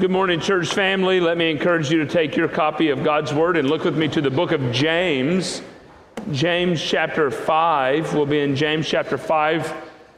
[0.00, 1.18] Good morning, church family.
[1.18, 4.06] Let me encourage you to take your copy of God's Word and look with me
[4.06, 5.60] to the book of James.
[6.30, 8.14] James chapter 5.
[8.14, 9.74] We'll be in James chapter 5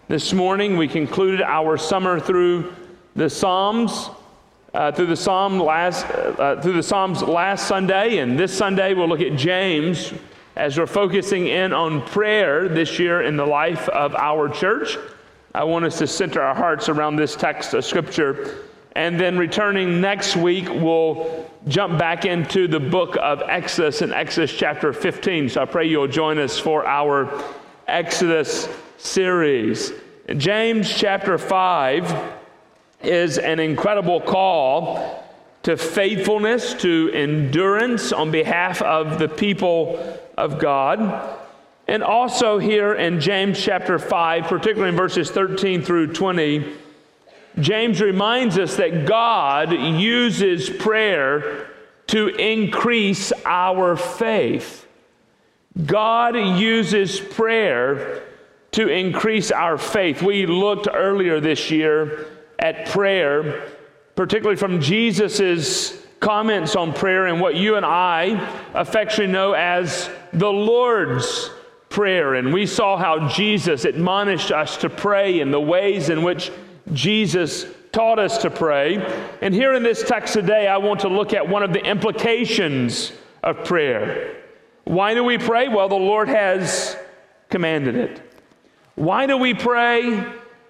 [0.06, 0.76] this morning.
[0.76, 2.74] We concluded our summer through
[3.16, 4.10] the Psalms.
[4.74, 9.08] Uh, through the Psalm last, uh, through the Psalms last Sunday, and this Sunday we'll
[9.08, 10.12] look at James
[10.56, 14.98] as we're focusing in on prayer this year in the life of our church.
[15.54, 20.00] I want us to center our hearts around this text of Scripture and then returning
[20.00, 25.48] next week, we'll jump back into the book of Exodus in Exodus chapter 15.
[25.48, 27.32] So I pray you'll join us for our
[27.86, 29.92] Exodus series.
[30.36, 32.34] James chapter 5
[33.02, 35.24] is an incredible call
[35.62, 41.38] to faithfulness, to endurance on behalf of the people of God.
[41.86, 46.76] And also here in James chapter 5, particularly in verses 13 through 20,
[47.58, 51.68] James reminds us that God uses prayer
[52.08, 54.86] to increase our faith.
[55.86, 58.22] God uses prayer
[58.72, 60.22] to increase our faith.
[60.22, 62.26] We looked earlier this year
[62.58, 63.68] at prayer,
[64.14, 70.52] particularly from Jesus' comments on prayer and what you and I affectionately know as the
[70.52, 71.50] Lord's
[71.88, 72.34] Prayer.
[72.34, 76.52] And we saw how Jesus admonished us to pray in the ways in which
[76.92, 78.96] Jesus taught us to pray.
[79.42, 83.12] And here in this text today, I want to look at one of the implications
[83.42, 84.36] of prayer.
[84.84, 85.68] Why do we pray?
[85.68, 86.96] Well, the Lord has
[87.48, 88.20] commanded it.
[88.94, 90.24] Why do we pray?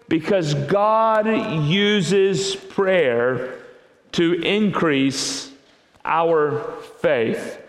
[0.08, 1.26] Because God
[1.66, 3.58] uses prayer
[4.12, 5.50] to increase
[6.04, 7.60] our faith.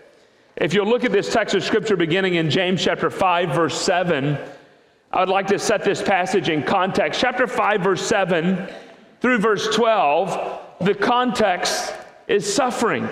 [0.56, 4.38] If you look at this text of scripture beginning in James chapter 5 verse 7,
[5.12, 7.20] I would like to set this passage in context.
[7.20, 8.66] Chapter 5, verse 7
[9.20, 11.94] through verse 12, the context
[12.28, 13.08] is suffering.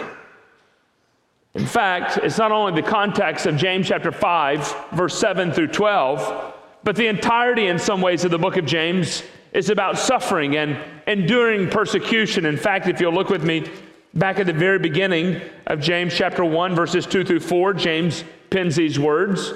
[1.55, 6.55] In fact, it's not only the context of James chapter 5, verse 7 through 12,
[6.85, 9.23] but the entirety, in some ways, of the book of James
[9.53, 12.47] is about suffering and enduring persecution.
[12.47, 13.71] In fact, if you'll look with me
[14.15, 18.77] back at the very beginning of James chapter 1, verses 2 through 4, James pens
[18.77, 19.53] these words.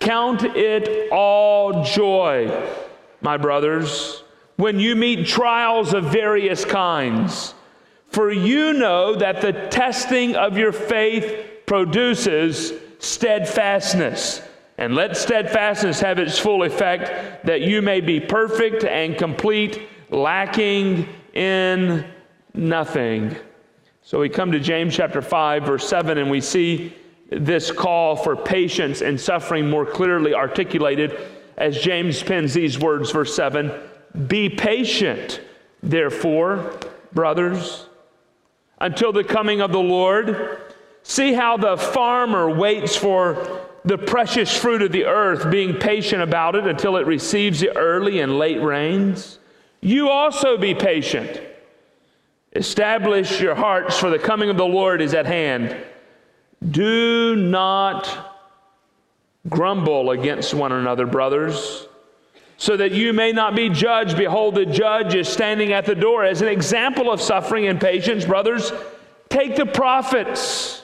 [0.00, 2.50] Count it all joy,
[3.20, 4.22] my brothers,
[4.56, 7.54] when you meet trials of various kinds.
[8.08, 14.40] For you know that the testing of your faith produces steadfastness.
[14.78, 21.08] And let steadfastness have its full effect, that you may be perfect and complete, lacking
[21.32, 22.04] in
[22.54, 23.36] nothing.
[24.02, 26.94] So we come to James chapter 5, verse 7, and we see
[27.30, 31.18] this call for patience and suffering more clearly articulated
[31.56, 33.72] as James pens these words, verse 7
[34.26, 35.40] Be patient,
[35.82, 36.78] therefore,
[37.12, 37.86] brothers,
[38.80, 40.60] until the coming of the Lord.
[41.06, 46.54] See how the farmer waits for the precious fruit of the earth, being patient about
[46.54, 49.38] it until it receives the early and late rains.
[49.82, 51.42] You also be patient.
[52.56, 55.76] Establish your hearts, for the coming of the Lord is at hand.
[56.70, 58.32] Do not
[59.48, 61.86] grumble against one another, brothers,
[62.56, 64.16] so that you may not be judged.
[64.16, 66.24] Behold, the judge is standing at the door.
[66.24, 68.72] As an example of suffering and patience, brothers,
[69.28, 70.82] take the prophets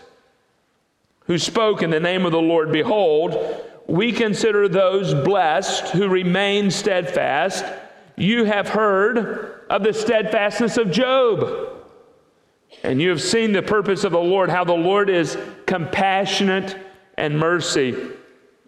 [1.27, 2.73] who spoke in the name of the Lord.
[2.73, 7.65] Behold, we consider those blessed who remain steadfast.
[8.17, 11.70] You have heard of the steadfastness of Job
[12.83, 15.37] and you have seen the purpose of the Lord, how the Lord is
[15.67, 16.77] compassionate
[17.17, 17.95] and mercy.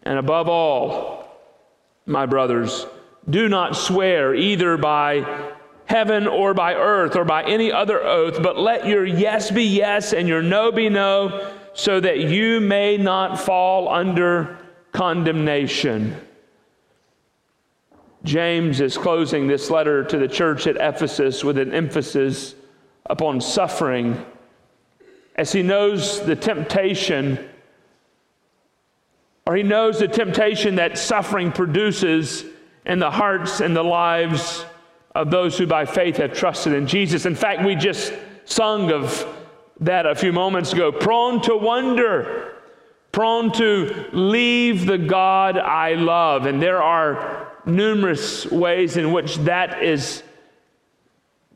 [0.03, 1.29] And above all,
[2.07, 2.87] my brothers,
[3.29, 5.53] do not swear either by
[5.87, 10.13] heaven or by earth or by any other oath, but let your yes be yes
[10.13, 14.59] and your no be no, so that you may not fall under
[14.93, 16.17] condemnation.
[18.25, 22.55] James is closing this letter to the church at Ephesus with an emphasis
[23.13, 24.25] upon suffering
[25.37, 27.39] as he knows the temptation,
[29.47, 32.47] or he knows the temptation that suffering produces
[32.87, 34.65] in the hearts and the lives
[35.15, 37.27] of those who by faith have trusted in Jesus.
[37.27, 38.15] In fact, we just
[38.47, 39.27] sung of
[39.81, 42.55] that a few moments ago prone to wonder,
[43.13, 46.47] prone to leave the God I love.
[46.47, 50.23] And there are numerous ways in which that is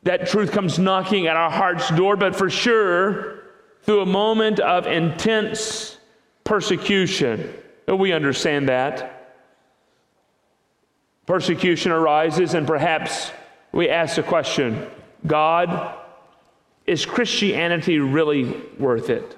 [0.06, 3.42] that truth comes knocking at our heart's door, but for sure,
[3.82, 5.98] through a moment of intense
[6.44, 7.52] persecution.
[7.88, 9.34] We understand that.
[11.26, 13.32] Persecution arises, and perhaps
[13.72, 14.86] we ask the question
[15.26, 15.98] God,
[16.86, 19.36] is Christianity really worth it?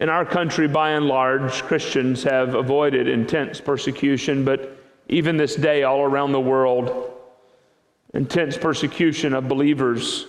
[0.00, 5.82] In our country, by and large, Christians have avoided intense persecution, but even this day,
[5.82, 7.12] all around the world,
[8.14, 10.26] intense persecution of believers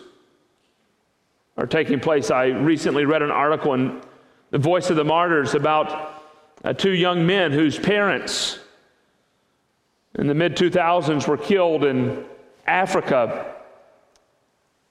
[1.58, 2.32] are taking place.
[2.32, 4.02] I recently read an article in
[4.52, 6.24] The Voice of the Martyrs about
[6.64, 8.60] uh, two young men whose parents
[10.16, 12.26] in the mid 2000s were killed in
[12.66, 13.54] Africa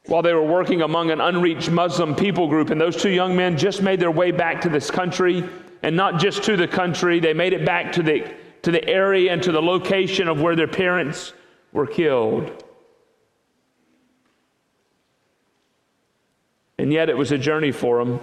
[0.06, 2.70] while they were working among an unreached Muslim people group.
[2.70, 5.48] And those two young men just made their way back to this country,
[5.82, 8.30] and not just to the country, they made it back to the,
[8.64, 11.34] to the area and to the location of where their parents
[11.72, 12.64] were killed.
[16.78, 18.20] And yet it was a journey for them.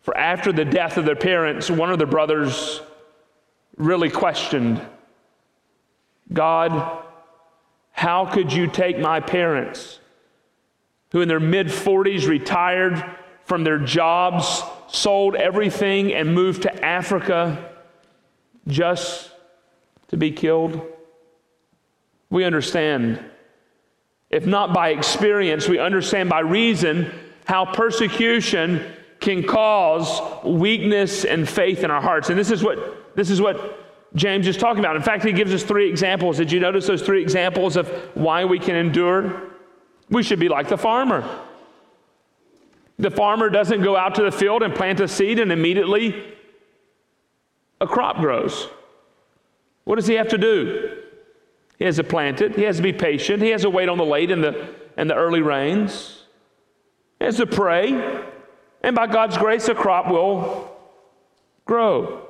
[0.00, 2.80] For after the death of their parents, one of the brothers
[3.76, 4.80] really questioned
[6.32, 7.04] God,
[7.92, 10.00] how could you take my parents,
[11.12, 13.04] who in their mid 40s retired
[13.44, 17.75] from their jobs, sold everything, and moved to Africa
[18.68, 19.30] just
[20.08, 20.80] to be killed?
[22.30, 23.24] We understand.
[24.30, 27.12] If not by experience, we understand by reason
[27.44, 28.84] how persecution
[29.20, 32.28] can cause weakness and faith in our hearts.
[32.28, 33.82] And this is what this is what
[34.14, 34.96] James is talking about.
[34.96, 36.36] In fact, he gives us three examples.
[36.36, 39.42] Did you notice those three examples of why we can endure?
[40.10, 41.28] We should be like the farmer.
[42.98, 46.34] The farmer doesn't go out to the field and plant a seed and immediately
[47.80, 48.68] a crop grows.
[49.84, 51.02] What does he have to do?
[51.78, 53.98] He has to plant it, he has to be patient, he has to wait on
[53.98, 56.24] the late and the, and the early rains,
[57.18, 58.24] he has to pray,
[58.82, 60.70] and by God's grace, a crop will
[61.64, 62.26] grow.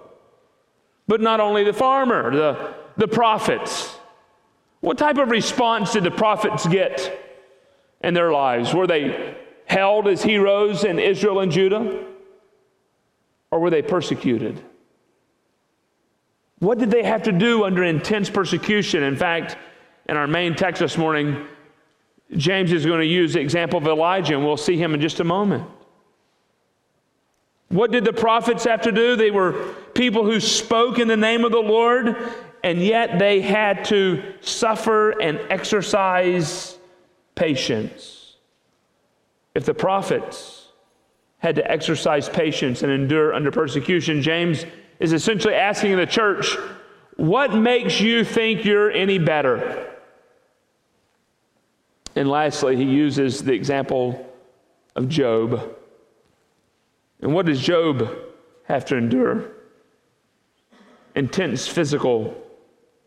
[1.07, 3.97] But not only the farmer, the, the prophets.
[4.81, 7.25] What type of response did the prophets get
[8.03, 8.75] in their lives?
[8.75, 12.05] Were they held as heroes in Israel and Judah?
[13.51, 14.63] Or were they persecuted?
[16.59, 19.03] What did they have to do under intense persecution?
[19.03, 19.57] In fact,
[20.09, 21.47] in our main text this morning,
[22.37, 25.21] James is going to use the example of Elijah, and we'll see him in just
[25.21, 25.69] a moment.
[27.69, 29.17] What did the prophets have to do?
[29.17, 32.17] They were people who spoke in the name of the Lord,
[32.63, 36.79] and yet they had to suffer and exercise
[37.35, 38.37] patience.
[39.55, 40.69] If the prophets
[41.39, 44.65] had to exercise patience and endure under persecution, James
[44.99, 46.57] is essentially asking the church,
[47.17, 49.93] What makes you think you're any better?
[52.15, 54.27] And lastly, he uses the example
[54.97, 55.77] of Job.
[57.21, 58.11] And what does Job
[58.65, 59.51] have to endure?
[61.15, 62.35] Intense physical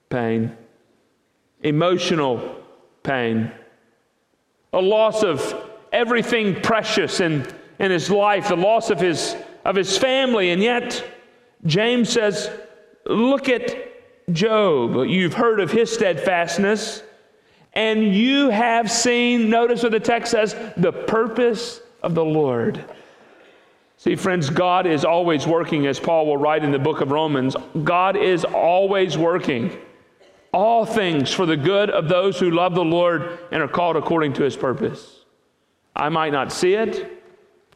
[0.10, 0.56] pain,
[1.62, 2.56] emotional
[3.04, 3.52] pain,
[4.74, 7.48] a loss of everything precious in,
[7.80, 10.52] in his life, the loss of his, of his family.
[10.52, 11.04] And yet,
[11.66, 12.50] James says,
[13.06, 13.90] Look at
[14.32, 15.08] Job.
[15.08, 17.04] You've heard of his steadfastness,
[17.74, 22.84] and you have seen, notice what the text says, the purpose of the Lord.
[23.98, 27.56] See, friends, God is always working, as Paul will write in the book of Romans.
[27.84, 29.78] God is always working
[30.54, 34.34] all things for the good of those who love the Lord and are called according
[34.34, 35.26] to his purpose.
[35.96, 37.19] I might not see it,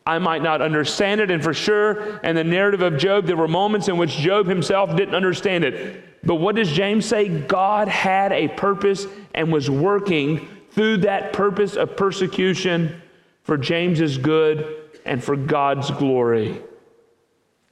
[0.06, 3.48] I might not understand it, and for sure, in the narrative of Job, there were
[3.48, 6.26] moments in which Job himself didn't understand it.
[6.26, 7.30] But what does James say?
[7.30, 13.02] God had a purpose and was working through that purpose of persecution
[13.44, 16.62] for James's good and for God's glory.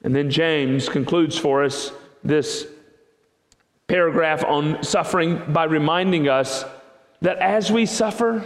[0.02, 1.92] And then James concludes for us
[2.24, 2.66] this
[3.88, 6.64] paragraph on suffering by reminding us
[7.20, 8.44] that as we suffer,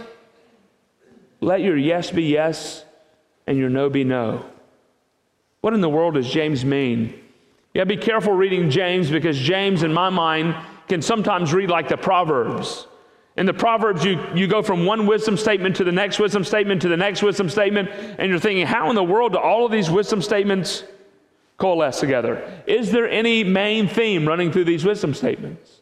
[1.39, 2.83] let your yes be yes
[3.47, 4.45] and your no be no.
[5.61, 7.19] What in the world does James mean?
[7.73, 10.55] Gotta be careful reading James because James, in my mind,
[10.87, 12.87] can sometimes read like the Proverbs.
[13.37, 16.81] In the Proverbs, you, you go from one wisdom statement to the next wisdom statement
[16.81, 19.71] to the next wisdom statement, and you're thinking, how in the world do all of
[19.71, 20.83] these wisdom statements
[21.57, 22.63] coalesce together?
[22.65, 25.81] Is there any main theme running through these wisdom statements?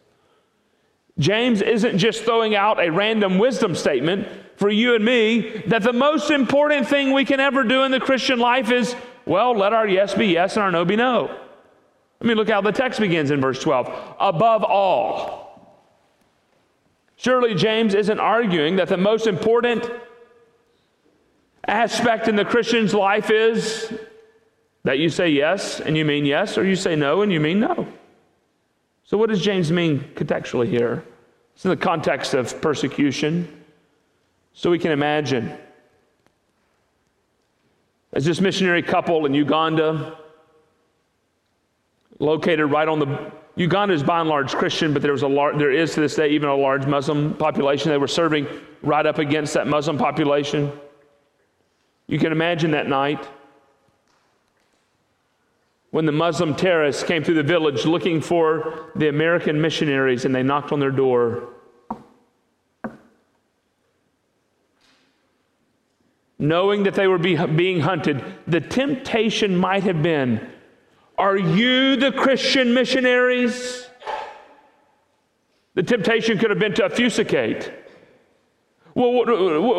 [1.17, 5.93] James isn't just throwing out a random wisdom statement for you and me that the
[5.93, 8.95] most important thing we can ever do in the Christian life is,
[9.25, 11.35] well, let our yes be yes and our no be no.
[12.21, 13.87] I mean, look how the text begins in verse 12.
[14.19, 15.45] Above all,
[17.17, 19.89] Surely James isn't arguing that the most important
[21.67, 23.93] aspect in the Christian's life is
[24.83, 27.59] that you say yes and you mean yes, or you say no and you mean
[27.59, 27.87] no.
[29.05, 31.03] So, what does James mean contextually here?
[31.55, 33.64] It's in the context of persecution.
[34.55, 35.55] So we can imagine.
[38.13, 40.17] As this missionary couple in Uganda,
[42.19, 45.57] located right on the Uganda is by and large Christian, but there was a lar-
[45.57, 47.89] there is to this day even a large Muslim population.
[47.89, 48.47] They were serving
[48.81, 50.71] right up against that Muslim population.
[52.07, 53.27] You can imagine that night
[55.91, 60.43] when the Muslim terrorists came through the village looking for the American missionaries and they
[60.43, 61.54] knocked on their door.
[66.37, 70.49] Knowing that they were be, being hunted, the temptation might have been
[71.17, 73.87] Are you the Christian missionaries?
[75.75, 77.71] The temptation could have been to obfuscate.
[78.95, 79.25] Well,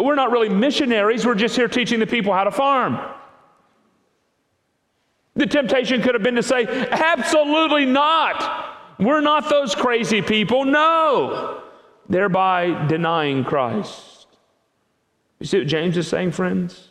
[0.04, 2.98] we're not really missionaries, we're just here teaching the people how to farm.
[5.34, 8.78] The temptation could have been to say, absolutely not.
[8.98, 10.64] We're not those crazy people.
[10.64, 11.62] No.
[12.08, 14.15] Thereby denying Christ.
[15.38, 16.88] You see what James is saying, friends?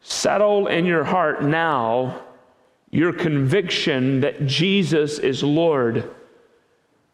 [0.00, 2.22] Settle in your heart now
[2.90, 6.10] your conviction that Jesus is Lord.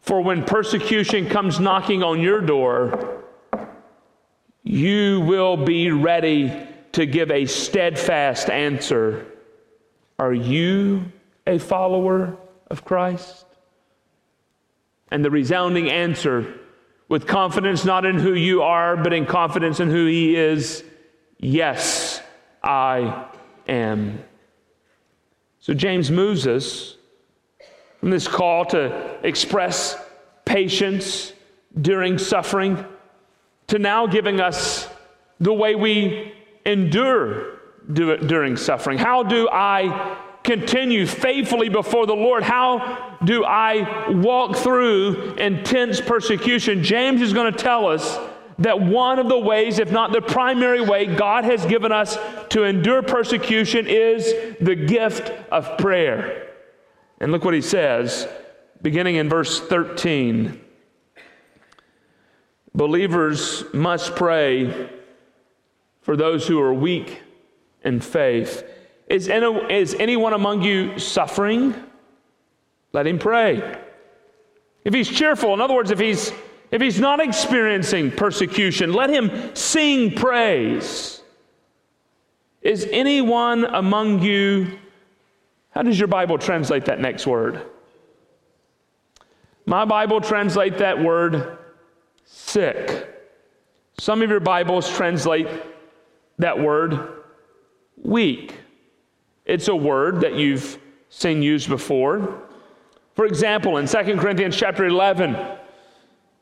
[0.01, 3.23] For when persecution comes knocking on your door,
[4.63, 9.25] you will be ready to give a steadfast answer.
[10.17, 11.11] Are you
[11.45, 12.37] a follower
[12.69, 13.45] of Christ?
[15.11, 16.59] And the resounding answer,
[17.07, 20.83] with confidence not in who you are, but in confidence in who He is
[21.39, 22.21] yes,
[22.63, 23.27] I
[23.67, 24.23] am.
[25.59, 26.95] So James moves us
[27.99, 29.97] from this call to express
[30.45, 31.33] patience
[31.79, 32.85] during suffering
[33.67, 34.87] to now giving us
[35.39, 36.33] the way we
[36.65, 37.59] endure
[37.91, 38.97] during suffering.
[38.97, 42.43] How do I continue faithfully before the Lord?
[42.43, 46.83] How do I walk through intense persecution?
[46.83, 48.17] James is going to tell us
[48.59, 52.17] that one of the ways, if not the primary way, God has given us
[52.49, 56.53] to endure persecution is the gift of prayer.
[57.19, 58.27] And look what he says,
[58.81, 60.61] beginning in verse 13.
[62.73, 64.89] Believers must pray
[66.01, 67.21] for those who are weak
[67.83, 68.63] in faith.
[69.07, 71.75] Is, any, is anyone among you suffering?
[72.93, 73.79] Let him pray.
[74.83, 76.31] If he's cheerful, in other words, if he's
[76.71, 81.21] if he's not experiencing persecution, let him sing praise.
[82.61, 84.79] Is anyone among you,
[85.69, 87.65] how does your Bible translate that next word?
[89.65, 91.57] My Bible translate that word
[92.25, 93.09] sick.
[93.99, 95.47] Some of your Bibles translate
[96.39, 97.23] that word
[98.01, 98.53] weak.
[99.45, 102.41] It's a word that you've seen used before.
[103.15, 105.37] For example, in 2 Corinthians chapter 11,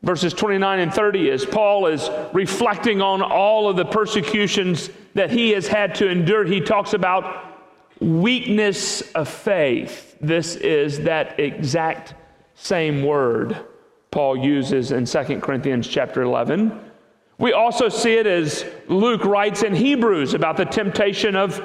[0.02, 5.52] verses 29 and 30, as Paul is reflecting on all of the persecutions that he
[5.52, 7.54] has had to endure, he talks about
[8.00, 10.18] weakness of faith.
[10.20, 12.16] This is that exact
[12.56, 13.58] same word
[14.12, 16.80] Paul uses in 2 Corinthians chapter 11.
[17.38, 21.62] We also see it as Luke writes in Hebrews about the temptation of,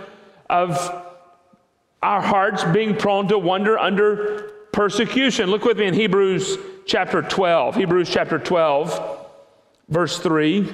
[0.48, 1.07] of
[2.02, 5.50] our hearts being prone to wander under persecution.
[5.50, 7.76] Look with me in Hebrews chapter 12.
[7.76, 9.26] Hebrews chapter 12,
[9.88, 10.72] verse 3.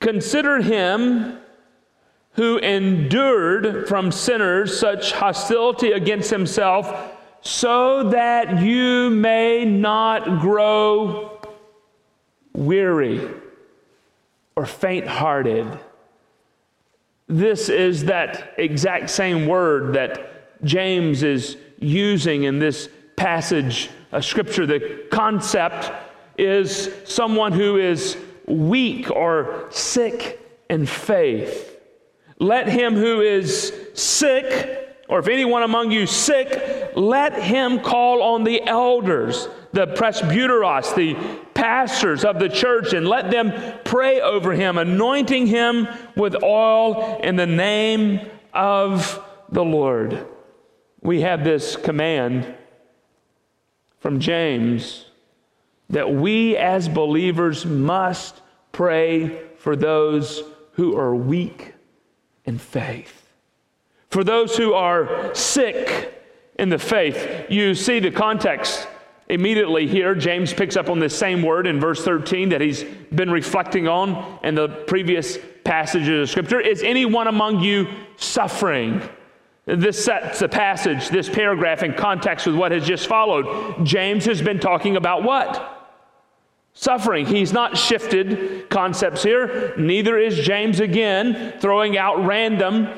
[0.00, 1.38] Consider him
[2.32, 7.12] who endured from sinners such hostility against himself
[7.42, 11.40] so that you may not grow
[12.52, 13.28] weary
[14.56, 15.66] or faint hearted.
[17.32, 24.66] This is that exact same word that James is using in this passage of Scripture.
[24.66, 25.90] The concept
[26.36, 31.80] is someone who is weak or sick in faith.
[32.38, 38.44] Let him who is sick or if anyone among you sick, let him call on
[38.44, 41.14] the elders, the presbyteros, the
[41.54, 43.52] pastors of the church, and let them
[43.84, 48.20] pray over him, anointing him with oil in the name
[48.52, 50.26] of the Lord.
[51.00, 52.54] We have this command
[53.98, 55.06] from James
[55.90, 58.40] that we as believers must
[58.72, 61.74] pray for those who are weak
[62.44, 63.28] in faith.
[64.08, 66.22] For those who are sick
[66.58, 68.88] in the faith, you see the context
[69.32, 70.14] immediately here.
[70.14, 72.84] James picks up on this same word in verse 13 that he's
[73.14, 76.60] been reflecting on in the previous passages of Scripture.
[76.60, 79.00] Is anyone among you suffering?
[79.64, 83.86] This sets the passage, this paragraph, in context with what has just followed.
[83.86, 85.78] James has been talking about what?
[86.74, 87.24] Suffering.
[87.24, 89.74] He's not shifted concepts here.
[89.78, 92.88] Neither is James again throwing out random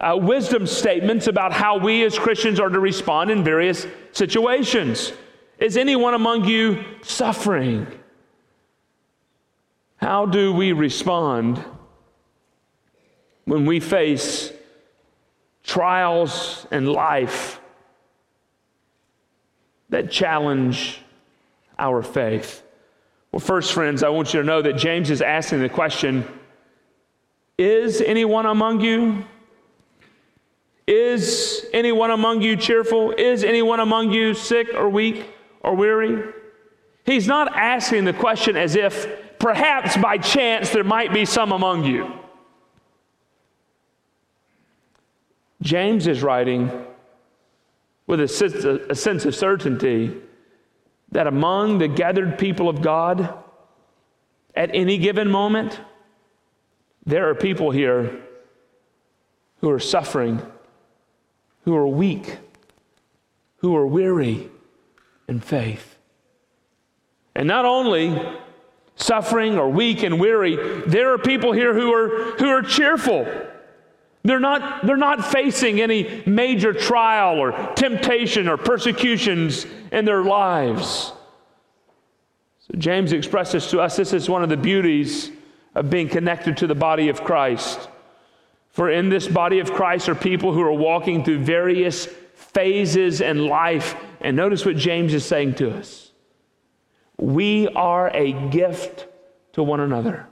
[0.00, 5.12] uh, wisdom statements about how we as Christians are to respond in various situations.
[5.62, 7.86] Is anyone among you suffering?
[9.96, 11.64] How do we respond
[13.44, 14.52] when we face
[15.62, 17.60] trials in life
[19.90, 21.00] that challenge
[21.78, 22.64] our faith?
[23.30, 26.26] Well, first, friends, I want you to know that James is asking the question
[27.56, 29.24] Is anyone among you?
[30.88, 33.12] Is anyone among you cheerful?
[33.12, 35.24] Is anyone among you sick or weak
[35.62, 36.22] or weary?
[37.04, 41.84] He's not asking the question as if perhaps by chance there might be some among
[41.84, 42.12] you.
[45.60, 46.70] James is writing
[48.06, 50.16] with a sense, a sense of certainty
[51.12, 53.34] that among the gathered people of God
[54.54, 55.80] at any given moment,
[57.06, 58.22] there are people here
[59.60, 60.42] who are suffering,
[61.64, 62.38] who are weak,
[63.58, 64.50] who are weary
[65.28, 65.96] in faith.
[67.34, 68.20] And not only
[68.96, 73.26] suffering or weak and weary, there are people here who are, who are cheerful.
[74.22, 81.12] They're not, they're not facing any major trial or temptation or persecutions in their lives.
[82.60, 85.30] So James expresses to us this is one of the beauties
[85.74, 87.88] of being connected to the body of Christ.
[88.70, 93.46] For in this body of Christ are people who are walking through various phases in
[93.46, 93.96] life.
[94.22, 96.12] And notice what James is saying to us
[97.18, 99.06] we are a gift
[99.52, 100.26] to one another.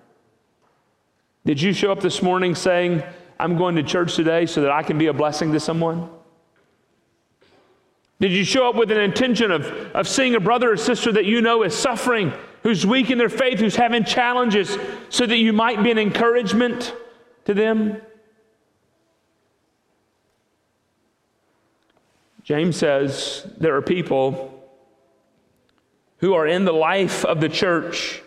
[1.45, 3.03] Did you show up this morning saying,
[3.39, 6.09] I'm going to church today so that I can be a blessing to someone?
[8.19, 11.25] Did you show up with an intention of, of seeing a brother or sister that
[11.25, 12.33] you know is suffering,
[12.63, 14.77] who's weak in their faith, who's having challenges,
[15.09, 16.95] so that you might be an encouragement
[17.47, 18.01] to them?
[22.51, 24.61] James says there are people
[26.17, 28.21] who are in the life of the church,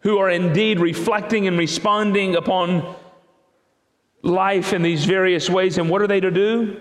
[0.00, 2.96] who are indeed reflecting and responding upon
[4.22, 5.76] life in these various ways.
[5.76, 6.80] And what are they to do?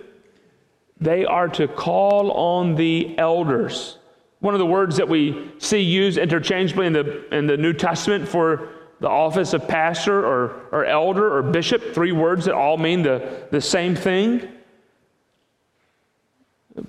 [0.98, 3.98] They are to call on the elders.
[4.40, 8.30] One of the words that we see used interchangeably in the, in the New Testament
[8.30, 8.70] for
[9.02, 13.46] the office of pastor or, or elder or bishop, three words that all mean the,
[13.52, 14.54] the same thing.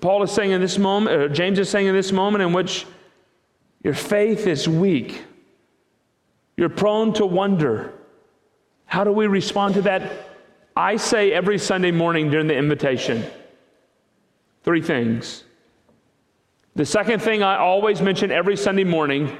[0.01, 2.87] Paul is saying in this moment, James is saying in this moment in which
[3.83, 5.25] your faith is weak,
[6.57, 7.95] you're prone to wonder.
[8.87, 10.11] How do we respond to that?
[10.77, 13.25] I say every Sunday morning during the invitation
[14.63, 15.45] three things.
[16.75, 19.37] The second thing I always mention every Sunday morning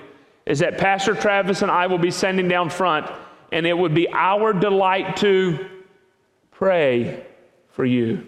[0.47, 3.11] is that Pastor Travis and I will be sending down front,
[3.53, 5.69] and it would be our delight to
[6.51, 7.25] pray
[7.69, 8.27] for you.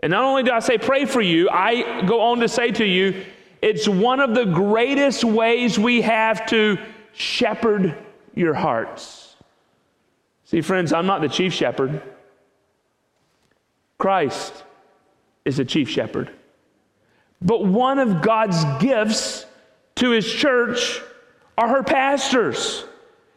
[0.00, 2.84] And not only do I say pray for you, I go on to say to
[2.84, 3.24] you,
[3.60, 6.78] it's one of the greatest ways we have to
[7.12, 7.96] shepherd
[8.34, 9.36] your hearts.
[10.44, 12.02] See, friends, I'm not the chief shepherd.
[13.98, 14.64] Christ
[15.44, 16.30] is the chief shepherd.
[17.42, 19.44] But one of God's gifts
[19.96, 21.00] to his church
[21.58, 22.84] are her pastors.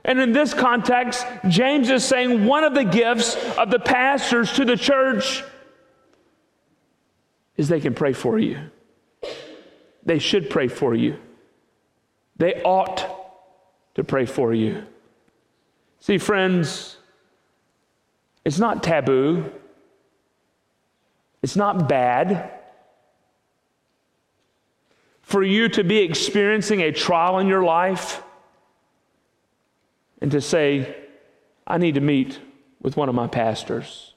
[0.05, 4.65] And in this context, James is saying one of the gifts of the pastors to
[4.65, 5.43] the church
[7.57, 8.69] is they can pray for you.
[10.05, 11.17] They should pray for you.
[12.37, 13.09] They ought
[13.95, 14.83] to pray for you.
[15.99, 16.97] See, friends,
[18.43, 19.51] it's not taboo
[21.43, 22.51] it's not bad
[25.21, 28.23] for you to be experiencing a trial in your life
[30.21, 30.95] and to say,
[31.67, 32.39] I need to meet
[32.81, 34.13] with one of my pastors.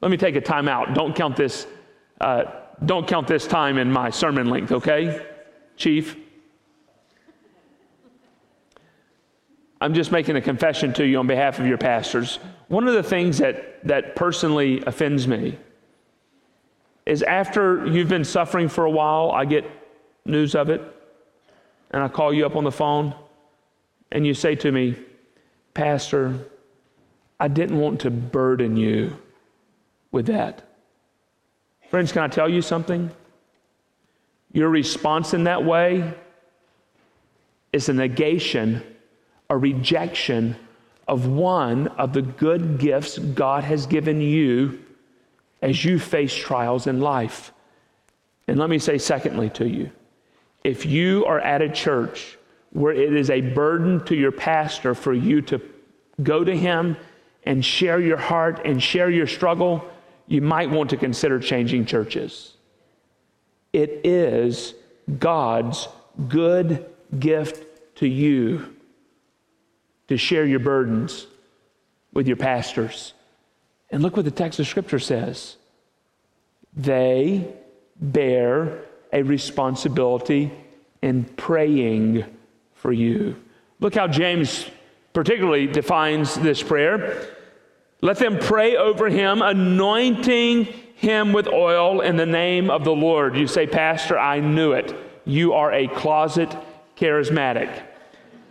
[0.00, 0.94] Let me take a time out.
[0.94, 1.66] Don't count this.
[2.22, 2.44] Uh,
[2.84, 5.26] don't count this time in my sermon length, okay,
[5.76, 6.16] Chief?
[9.80, 12.38] I'm just making a confession to you on behalf of your pastors.
[12.68, 15.58] One of the things that, that personally offends me
[17.04, 19.68] is after you've been suffering for a while, I get
[20.24, 20.80] news of it,
[21.90, 23.16] and I call you up on the phone,
[24.12, 24.96] and you say to me,
[25.74, 26.38] Pastor,
[27.40, 29.18] I didn't want to burden you
[30.12, 30.71] with that.
[31.92, 33.10] Friends, can I tell you something?
[34.50, 36.14] Your response in that way
[37.70, 38.82] is a negation,
[39.50, 40.56] a rejection
[41.06, 44.82] of one of the good gifts God has given you
[45.60, 47.52] as you face trials in life.
[48.48, 49.90] And let me say, secondly, to you
[50.64, 52.38] if you are at a church
[52.70, 55.60] where it is a burden to your pastor for you to
[56.22, 56.96] go to him
[57.44, 59.84] and share your heart and share your struggle,
[60.32, 62.54] you might want to consider changing churches.
[63.74, 64.72] It is
[65.18, 65.88] God's
[66.26, 66.86] good
[67.18, 67.66] gift
[67.96, 68.74] to you
[70.08, 71.26] to share your burdens
[72.14, 73.12] with your pastors.
[73.90, 75.56] And look what the text of Scripture says
[76.74, 77.46] they
[78.00, 80.50] bear a responsibility
[81.02, 82.24] in praying
[82.72, 83.36] for you.
[83.80, 84.64] Look how James
[85.12, 87.28] particularly defines this prayer.
[88.02, 90.64] Let them pray over him, anointing
[90.96, 93.36] him with oil in the name of the Lord.
[93.36, 94.94] You say, Pastor, I knew it.
[95.24, 96.54] You are a closet
[96.96, 97.82] charismatic.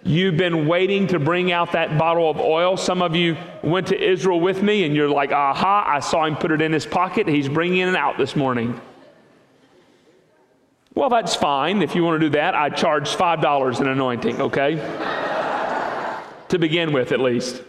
[0.04, 2.78] You've been waiting to bring out that bottle of oil.
[2.78, 6.38] Some of you went to Israel with me and you're like, aha, I saw him
[6.38, 7.28] put it in his pocket.
[7.28, 8.80] He's bringing it out this morning.
[10.96, 11.82] Well, that's fine.
[11.82, 14.76] If you want to do that, I charge $5 in anointing, okay?
[16.48, 17.62] to begin with, at least.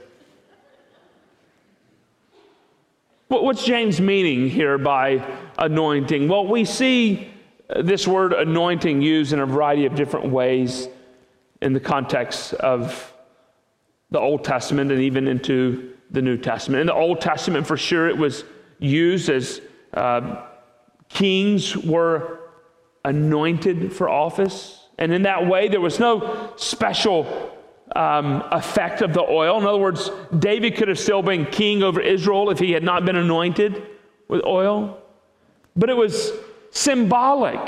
[3.41, 5.25] What's James meaning here by
[5.57, 6.29] anointing?
[6.29, 7.33] Well, we see
[7.81, 10.87] this word anointing used in a variety of different ways
[11.63, 13.11] in the context of
[14.11, 16.83] the Old Testament and even into the New Testament.
[16.83, 18.45] In the Old Testament, for sure, it was
[18.79, 19.63] used as
[19.95, 20.45] uh,
[21.09, 22.39] kings were
[23.03, 24.79] anointed for office.
[24.99, 27.52] And in that way, there was no special
[27.97, 29.59] um, effect of the oil.
[29.59, 33.05] In other words, David could have still been king over Israel if he had not
[33.05, 33.87] been anointed
[34.29, 34.99] with oil.
[35.77, 36.33] But it was
[36.71, 37.61] symbolic.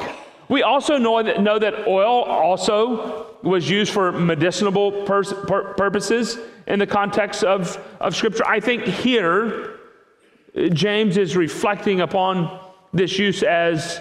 [0.48, 6.78] We also know that, know that oil also was used for medicinal pur- purposes in
[6.78, 8.46] the context of, of Scripture.
[8.46, 9.80] I think here,
[10.72, 12.60] James is reflecting upon
[12.92, 14.00] this use as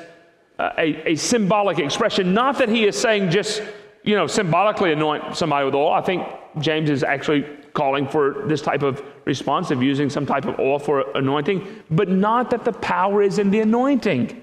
[0.59, 2.33] a, a symbolic expression.
[2.33, 3.61] Not that he is saying just,
[4.03, 5.93] you know, symbolically anoint somebody with oil.
[5.93, 6.27] I think
[6.59, 10.77] James is actually calling for this type of response of using some type of oil
[10.77, 14.41] for anointing, but not that the power is in the anointing.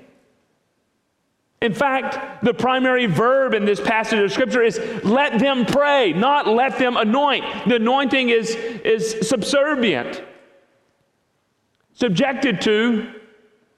[1.61, 6.49] In fact, the primary verb in this passage of scripture is let them pray, not
[6.49, 7.45] let them anoint.
[7.69, 10.23] The anointing is, is subservient,
[11.93, 13.13] subjected to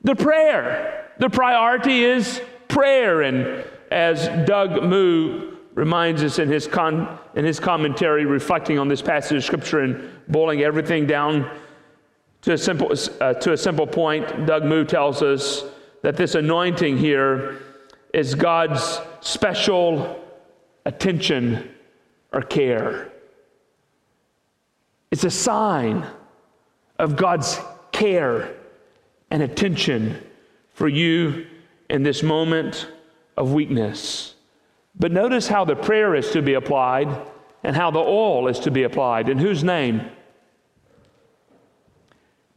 [0.03, 1.11] the prayer.
[1.19, 3.23] The priority is prayer.
[3.23, 9.03] And as Doug Moo reminds us in his, con, in his commentary, reflecting on this
[9.03, 11.51] passage of scripture and boiling everything down
[12.43, 15.65] to a simple, uh, to a simple point, Doug Moo tells us
[16.03, 17.61] that this anointing here
[18.13, 20.21] is God's special
[20.85, 21.71] attention
[22.33, 23.13] or care.
[25.11, 26.05] It's a sign
[26.99, 27.61] of God's
[27.93, 28.55] care
[29.31, 30.19] and attention
[30.75, 31.47] for you
[31.89, 32.89] in this moment
[33.37, 34.35] of weakness.
[34.95, 37.09] But notice how the prayer is to be applied
[37.63, 39.29] and how the oil is to be applied.
[39.29, 40.11] In whose name?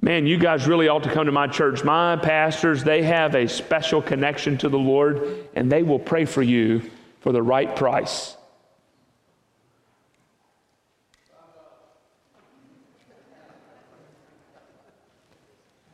[0.05, 1.83] man, you guys really ought to come to my church.
[1.83, 6.43] My pastors, they have a special connection to the Lord, and they will pray for
[6.43, 8.37] you for the right price.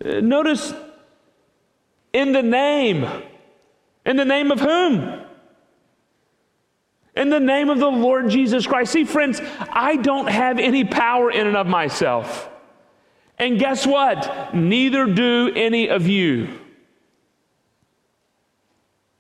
[0.04, 0.74] Uh, notice
[2.12, 3.08] in the name.
[4.06, 5.21] In the name of whom?
[7.22, 8.94] In the name of the Lord Jesus Christ.
[8.94, 12.50] See, friends, I don't have any power in and of myself.
[13.38, 14.56] And guess what?
[14.56, 16.60] Neither do any of you.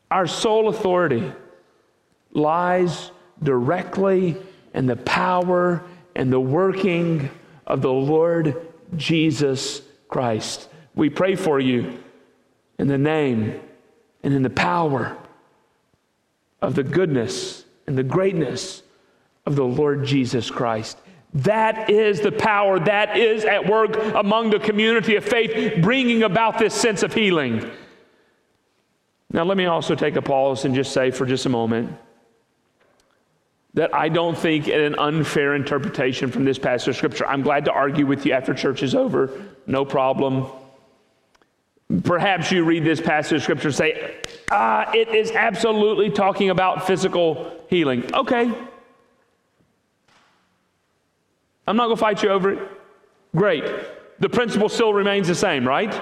[0.09, 1.31] Our sole authority
[2.31, 3.11] lies
[3.43, 4.35] directly
[4.73, 5.83] in the power
[6.15, 7.29] and the working
[7.67, 8.65] of the Lord
[8.97, 10.69] Jesus Christ.
[10.95, 11.99] We pray for you
[12.79, 13.61] in the name
[14.23, 15.15] and in the power
[16.63, 18.83] of the goodness and the greatness
[19.45, 20.97] of the Lord Jesus Christ.
[21.33, 26.59] That is the power that is at work among the community of faith, bringing about
[26.59, 27.69] this sense of healing.
[29.31, 31.97] Now, let me also take a pause and just say for just a moment
[33.73, 37.25] that I don't think an unfair interpretation from this passage of Scripture.
[37.25, 39.31] I'm glad to argue with you after church is over,
[39.65, 40.47] no problem.
[42.03, 44.15] Perhaps you read this passage of Scripture and say,
[44.51, 48.13] ah, it is absolutely talking about physical healing.
[48.13, 48.51] Okay,
[51.67, 52.69] I'm not going to fight you over it.
[53.35, 53.63] Great.
[54.19, 56.01] The principle still remains the same, right?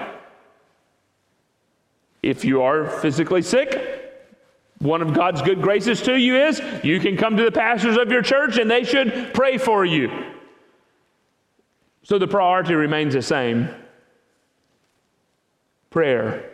[2.22, 4.00] If you are physically sick,
[4.78, 8.10] one of God's good graces to you is you can come to the pastors of
[8.10, 10.10] your church and they should pray for you.
[12.02, 13.68] So the priority remains the same.
[15.90, 16.50] Prayer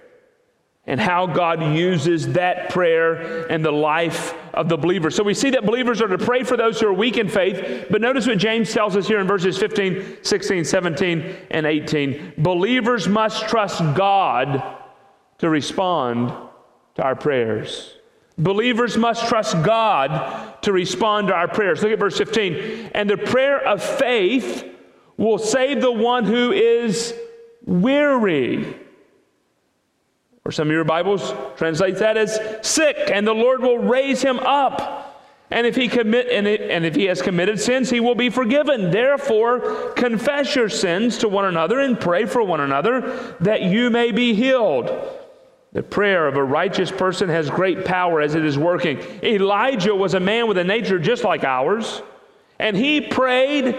[0.86, 5.10] and how God uses that prayer in the life of the believer.
[5.10, 7.86] So we see that believers are to pray for those who are weak in faith,
[7.90, 12.34] but notice what James tells us here in verses 15, 16, 17, and 18.
[12.38, 14.62] Believers must trust God
[15.38, 16.32] to respond
[16.94, 17.94] to our prayers.
[18.38, 21.82] Believers must trust God to respond to our prayers.
[21.82, 22.90] Look at verse 15.
[22.94, 24.64] And the prayer of faith
[25.16, 27.14] will save the one who is
[27.64, 28.85] weary.
[30.46, 34.38] Or some of your Bibles translate that as sick, and the Lord will raise him
[34.38, 35.42] up.
[35.50, 38.92] And if he commit and, and if he has committed sins, he will be forgiven.
[38.92, 44.12] Therefore, confess your sins to one another and pray for one another that you may
[44.12, 44.86] be healed.
[45.72, 49.00] The prayer of a righteous person has great power as it is working.
[49.24, 52.02] Elijah was a man with a nature just like ours,
[52.60, 53.76] and he prayed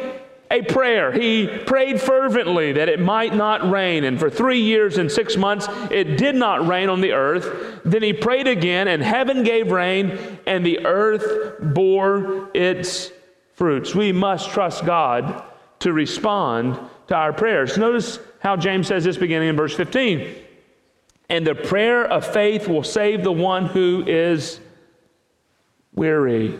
[0.49, 1.11] a prayer.
[1.11, 4.03] He prayed fervently that it might not rain.
[4.03, 7.81] And for three years and six months, it did not rain on the earth.
[7.83, 13.11] Then he prayed again, and heaven gave rain, and the earth bore its
[13.53, 13.93] fruits.
[13.93, 15.43] We must trust God
[15.79, 17.77] to respond to our prayers.
[17.77, 20.35] Notice how James says this beginning in verse 15.
[21.29, 24.61] And the prayer of faith will save the one who is
[25.93, 26.57] weary,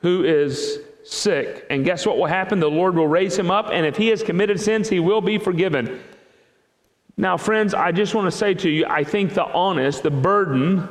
[0.00, 1.66] who is sick.
[1.70, 2.60] And guess what will happen?
[2.60, 5.38] The Lord will raise him up, and if he has committed sins, he will be
[5.38, 6.00] forgiven.
[7.16, 10.88] Now, friends, I just want to say to you, I think the honest, the burden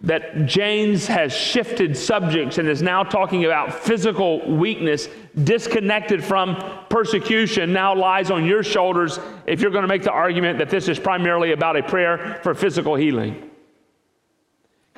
[0.00, 5.08] that James has shifted subjects and is now talking about physical weakness
[5.42, 6.56] disconnected from
[6.88, 10.88] persecution now lies on your shoulders if you're going to make the argument that this
[10.88, 13.47] is primarily about a prayer for physical healing.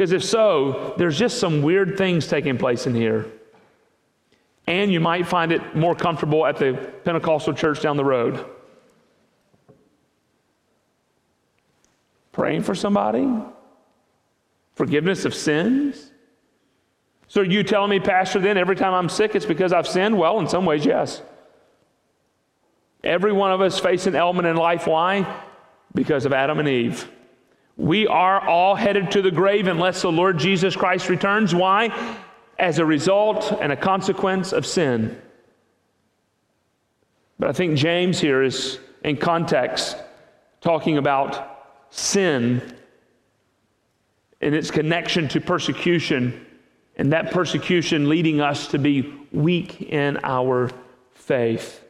[0.00, 3.26] Because if so, there's just some weird things taking place in here.
[4.66, 6.72] And you might find it more comfortable at the
[7.04, 8.42] Pentecostal church down the road.
[12.32, 13.28] Praying for somebody,
[14.74, 16.12] forgiveness of sins.
[17.28, 20.16] So, you telling me, Pastor, then every time I'm sick, it's because I've sinned?
[20.16, 21.20] Well, in some ways, yes.
[23.04, 24.86] Every one of us face an element in life.
[24.86, 25.42] Why?
[25.94, 27.06] Because of Adam and Eve.
[27.80, 31.54] We are all headed to the grave unless the Lord Jesus Christ returns.
[31.54, 31.88] Why?
[32.58, 35.18] As a result and a consequence of sin.
[37.38, 39.96] But I think James here is in context
[40.60, 42.60] talking about sin
[44.42, 46.44] and its connection to persecution,
[46.96, 50.70] and that persecution leading us to be weak in our
[51.14, 51.82] faith.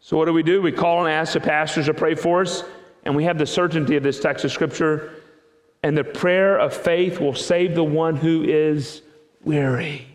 [0.00, 0.60] So, what do we do?
[0.60, 2.64] We call and ask the pastors to pray for us
[3.04, 5.14] and we have the certainty of this text of Scripture,
[5.82, 9.02] and the prayer of faith will save the one who is
[9.42, 10.06] weary.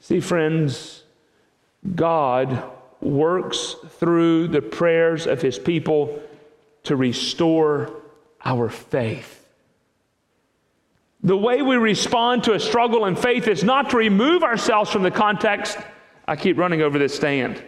[0.00, 1.04] See, friends,
[1.94, 2.62] God
[3.00, 6.22] works through the prayers of his people
[6.84, 7.92] to restore
[8.44, 9.46] our faith.
[11.22, 15.02] The way we respond to a struggle in faith is not to remove ourselves from
[15.02, 15.78] the context.
[16.26, 17.62] I keep running over this stand.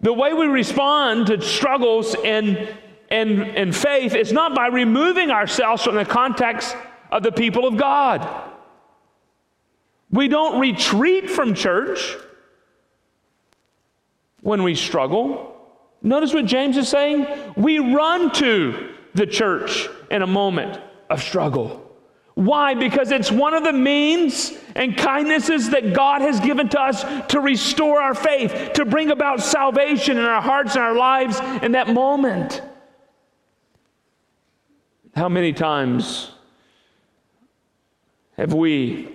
[0.00, 2.74] The way we respond to struggles in,
[3.10, 6.74] in, in faith is not by removing ourselves from the context
[7.10, 8.26] of the people of God.
[10.10, 12.16] We don't retreat from church
[14.40, 15.56] when we struggle.
[16.02, 17.26] Notice what James is saying.
[17.56, 21.89] We run to the church in a moment of struggle.
[22.34, 22.74] Why?
[22.74, 27.40] Because it's one of the means and kindnesses that God has given to us to
[27.40, 31.88] restore our faith, to bring about salvation in our hearts and our lives in that
[31.88, 32.62] moment.
[35.14, 36.30] How many times
[38.36, 39.08] have we,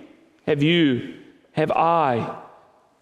[0.46, 1.14] have you,
[1.52, 2.36] have I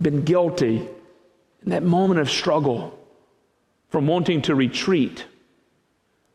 [0.00, 2.98] been guilty in that moment of struggle
[3.88, 5.24] from wanting to retreat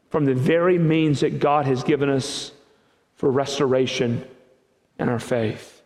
[0.10, 2.52] from the very means that God has given us
[3.20, 4.26] for restoration
[4.98, 5.82] in our faith.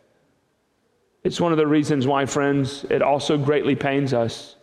[1.24, 4.56] It's one of the reasons why, friends, it also greatly pains us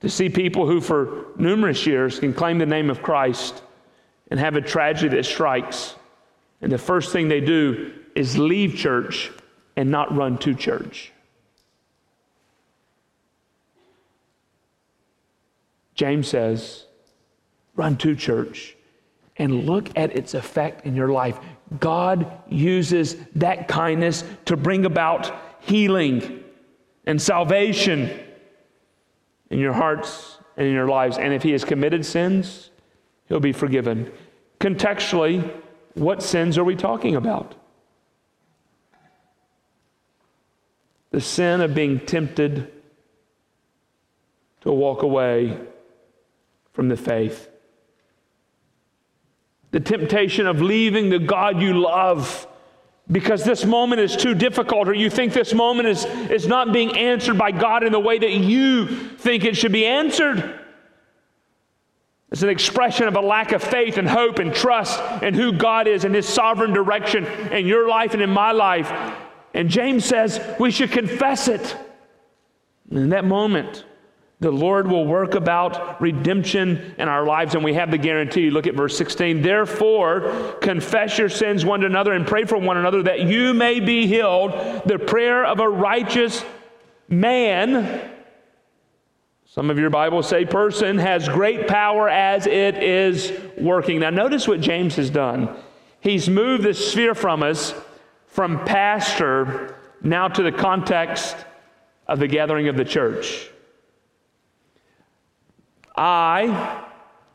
[0.00, 3.62] to see people who, for numerous years, can claim the name of Christ
[4.30, 5.94] and have a tragedy that strikes.
[6.60, 9.30] And the first thing they do is leave church
[9.74, 11.10] and not run to church.
[15.94, 16.84] James says,
[17.76, 18.76] run to church
[19.36, 21.38] and look at its effect in your life.
[21.80, 26.42] God uses that kindness to bring about healing
[27.06, 28.18] and salvation
[29.50, 31.18] in your hearts and in your lives.
[31.18, 32.70] And if He has committed sins,
[33.28, 34.12] He'll be forgiven.
[34.60, 35.50] Contextually,
[35.94, 37.54] what sins are we talking about?
[41.10, 42.72] The sin of being tempted
[44.62, 45.58] to walk away
[46.72, 47.51] from the faith.
[49.72, 52.46] The temptation of leaving the God you love
[53.10, 56.96] because this moment is too difficult, or you think this moment is, is not being
[56.96, 60.60] answered by God in the way that you think it should be answered.
[62.30, 65.86] It's an expression of a lack of faith and hope and trust in who God
[65.86, 68.90] is and His sovereign direction in your life and in my life.
[69.52, 71.76] And James says we should confess it.
[72.88, 73.84] And in that moment,
[74.42, 78.50] the Lord will work about redemption in our lives, and we have the guarantee.
[78.50, 79.40] Look at verse 16.
[79.40, 83.78] Therefore, confess your sins one to another and pray for one another that you may
[83.78, 84.50] be healed.
[84.84, 86.44] The prayer of a righteous
[87.08, 88.10] man,
[89.44, 94.00] some of your Bibles say person, has great power as it is working.
[94.00, 95.56] Now, notice what James has done.
[96.00, 97.74] He's moved the sphere from us
[98.26, 101.36] from pastor now to the context
[102.08, 103.51] of the gathering of the church.
[105.96, 106.84] I,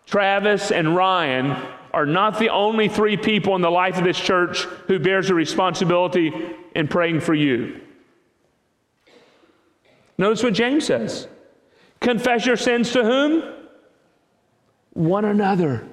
[0.06, 1.56] Travis, and Ryan
[1.94, 5.34] are not the only three people in the life of this church who bears a
[5.34, 6.34] responsibility
[6.76, 7.82] in praying for you.
[10.18, 11.28] Notice what James says
[12.00, 13.44] Confess your sins to whom?
[14.94, 15.88] One another.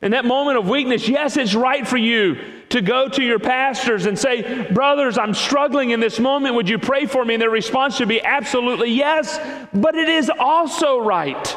[0.00, 2.36] In that moment of weakness, yes, it's right for you
[2.68, 6.54] to go to your pastors and say, Brothers, I'm struggling in this moment.
[6.54, 7.34] Would you pray for me?
[7.34, 9.40] And their response should be absolutely yes.
[9.74, 11.56] But it is also right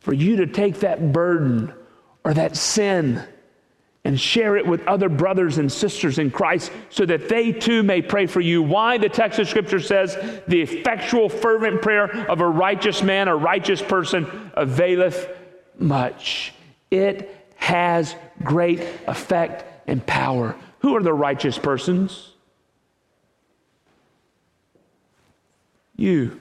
[0.00, 1.72] for you to take that burden
[2.24, 3.22] or that sin
[4.02, 8.00] and share it with other brothers and sisters in Christ so that they too may
[8.02, 8.62] pray for you.
[8.62, 8.98] Why?
[8.98, 10.16] The text of Scripture says,
[10.48, 15.28] The effectual, fervent prayer of a righteous man, a righteous person, availeth
[15.78, 16.54] much.
[16.90, 20.56] It has great effect and power.
[20.80, 22.32] Who are the righteous persons?
[25.96, 26.40] You.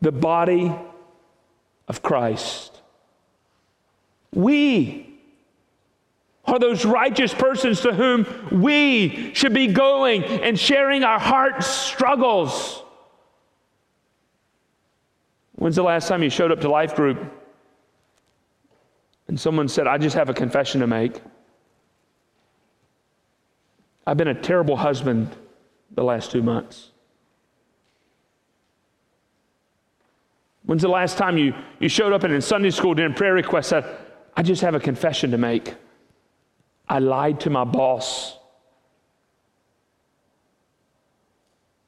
[0.00, 0.74] The body
[1.88, 2.80] of Christ.
[4.34, 5.18] We
[6.44, 8.26] are those righteous persons to whom
[8.60, 12.82] we should be going and sharing our heart's struggles.
[15.54, 17.18] When's the last time you showed up to life group
[19.28, 21.20] and someone said, I just have a confession to make.
[24.06, 25.34] I've been a terrible husband
[25.92, 26.90] the last two months.
[30.64, 33.70] When's the last time you, you showed up and in Sunday school during prayer request
[33.70, 33.84] said,
[34.36, 35.74] I just have a confession to make.
[36.88, 38.36] I lied to my boss.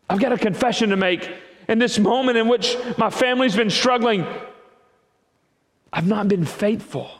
[0.08, 1.30] I've got a confession to make
[1.68, 4.26] in this moment in which my family's been struggling.
[5.92, 7.10] I've not been faithful.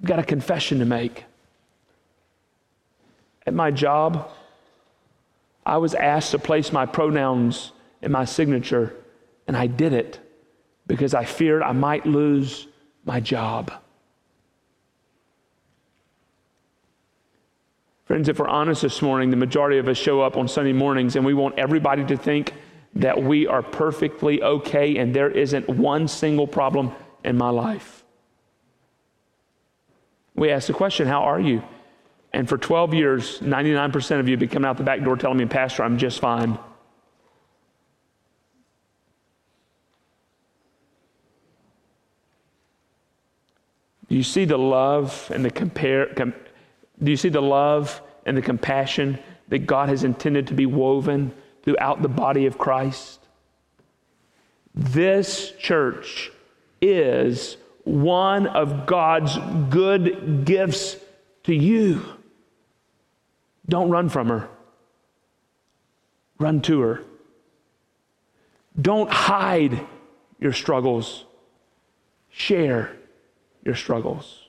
[0.00, 1.24] I've got a confession to make.
[3.46, 4.30] At my job,
[5.64, 8.96] I was asked to place my pronouns in my signature,
[9.46, 10.18] and I did it
[10.86, 12.66] because I feared I might lose
[13.04, 13.72] my job.
[18.06, 21.14] Friends, if we're honest this morning, the majority of us show up on Sunday mornings
[21.14, 22.54] and we want everybody to think
[22.94, 27.99] that we are perfectly okay and there isn't one single problem in my life.
[30.34, 31.62] We ask the question, How are you?
[32.32, 35.38] And for 12 years, 99% of you have been coming out the back door telling
[35.38, 36.58] me, Pastor, I'm just fine.
[44.08, 46.06] Do you see the love and the compare?
[46.06, 46.34] Com,
[47.02, 51.32] do you see the love and the compassion that God has intended to be woven
[51.62, 53.20] throughout the body of Christ?
[54.74, 56.32] This church
[56.80, 59.38] is one of God's
[59.68, 60.96] good gifts
[61.44, 62.02] to you.
[63.68, 64.48] Don't run from her,
[66.38, 67.02] run to her.
[68.80, 69.86] Don't hide
[70.40, 71.24] your struggles,
[72.30, 72.96] share
[73.64, 74.44] your struggles.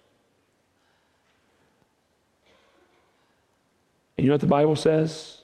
[4.18, 5.42] And you know what the Bible says?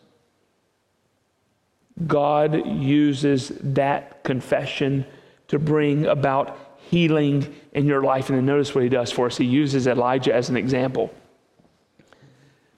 [2.06, 5.06] God uses that confession
[5.48, 8.30] to bring about healing in your life.
[8.30, 9.38] And then notice what he does for us.
[9.38, 11.14] He uses Elijah as an example.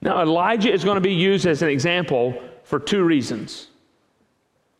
[0.02, 3.68] Now, Elijah is going to be used as an example for two reasons.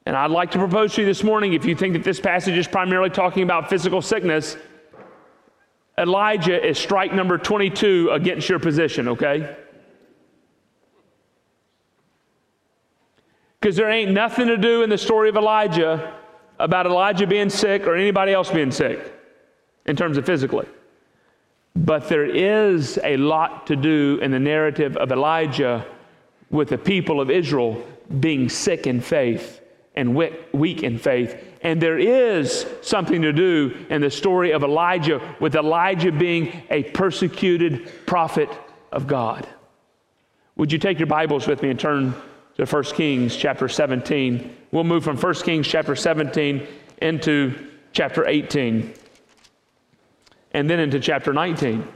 [0.06, 2.58] And I'd like to propose to you this morning if you think that this passage
[2.58, 4.58] is primarily talking about physical sickness,
[5.98, 9.56] Elijah is strike number 22 against your position, okay?
[13.60, 16.14] Because there ain't nothing to do in the story of Elijah
[16.58, 19.19] about Elijah being sick or anybody else being sick
[19.90, 20.68] in terms of physically.
[21.76, 25.86] But there is a lot to do in the narrative of Elijah
[26.52, 27.84] with the people of Israel
[28.20, 29.62] being sick in faith
[29.96, 31.44] and weak in faith.
[31.62, 36.84] And there is something to do in the story of Elijah, with Elijah being a
[36.84, 38.50] persecuted prophet
[38.92, 39.48] of God.
[40.56, 42.14] Would you take your Bibles with me and turn
[42.58, 44.56] to 1 Kings chapter 17?
[44.72, 46.68] We'll move from 1 Kings chapter 17
[47.02, 48.94] into chapter 18
[50.54, 51.88] and then into chapter 19.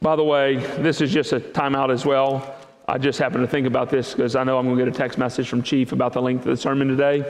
[0.00, 2.56] By the way, this is just a timeout as well.
[2.88, 4.96] I just happened to think about this because I know I'm going to get a
[4.96, 7.24] text message from Chief about the length of the sermon today.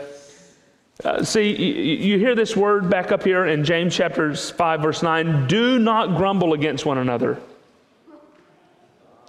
[1.05, 5.03] Uh, see, you, you hear this word back up here in James chapter 5, verse
[5.03, 7.39] 9 do not grumble against one another.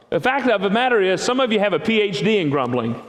[0.09, 3.01] The fact of the matter is, some of you have a PhD in grumbling.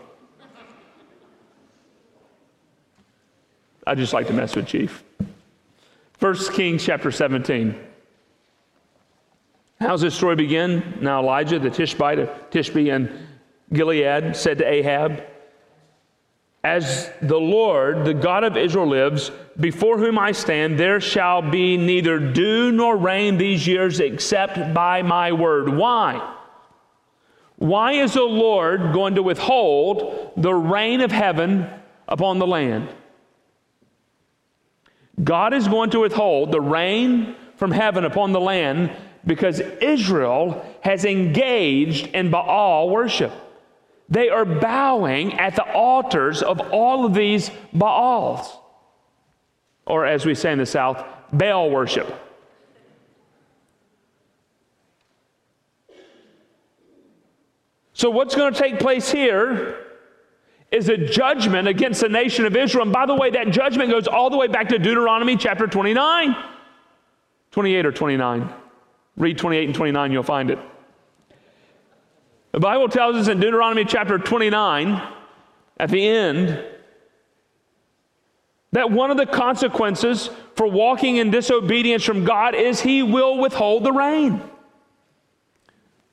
[3.86, 5.04] I just like to mess with Chief.
[6.14, 7.78] First Kings chapter 17.
[9.80, 10.98] How's this story begin?
[11.00, 13.10] Now Elijah, the Tishbite of Tishbe and
[13.72, 15.22] Gilead, said to Ahab,
[16.62, 19.30] As the Lord, the God of Israel, lives,
[19.60, 25.02] before whom I stand, there shall be neither dew nor rain these years except by
[25.02, 25.68] my word.
[25.68, 26.34] Why?
[27.56, 31.68] Why is the Lord going to withhold the rain of heaven
[32.08, 32.88] upon the land?
[35.22, 38.90] God is going to withhold the rain from heaven upon the land
[39.26, 43.32] because Israel has engaged in Baal worship.
[44.08, 48.54] They are bowing at the altars of all of these Baals,
[49.86, 51.02] or as we say in the South,
[51.32, 52.12] Baal worship.
[57.94, 59.83] So, what's going to take place here
[60.74, 62.82] is a judgment against the nation of Israel.
[62.82, 66.36] And by the way, that judgment goes all the way back to Deuteronomy chapter 29,
[67.52, 68.52] 28 or 29.
[69.16, 70.58] Read 28 and 29, you'll find it.
[72.50, 75.00] The Bible tells us in Deuteronomy chapter 29,
[75.78, 76.64] at the end,
[78.72, 83.84] that one of the consequences for walking in disobedience from God is He will withhold
[83.84, 84.42] the rain.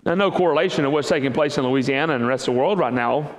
[0.06, 2.78] Now, no correlation to what's taking place in Louisiana and the rest of the world
[2.78, 3.36] right now.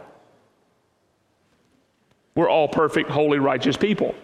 [2.34, 4.14] We're all perfect, holy, righteous people.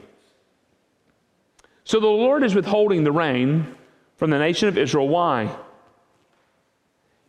[1.85, 3.75] So the Lord is withholding the rain
[4.17, 5.09] from the nation of Israel.
[5.09, 5.55] Why?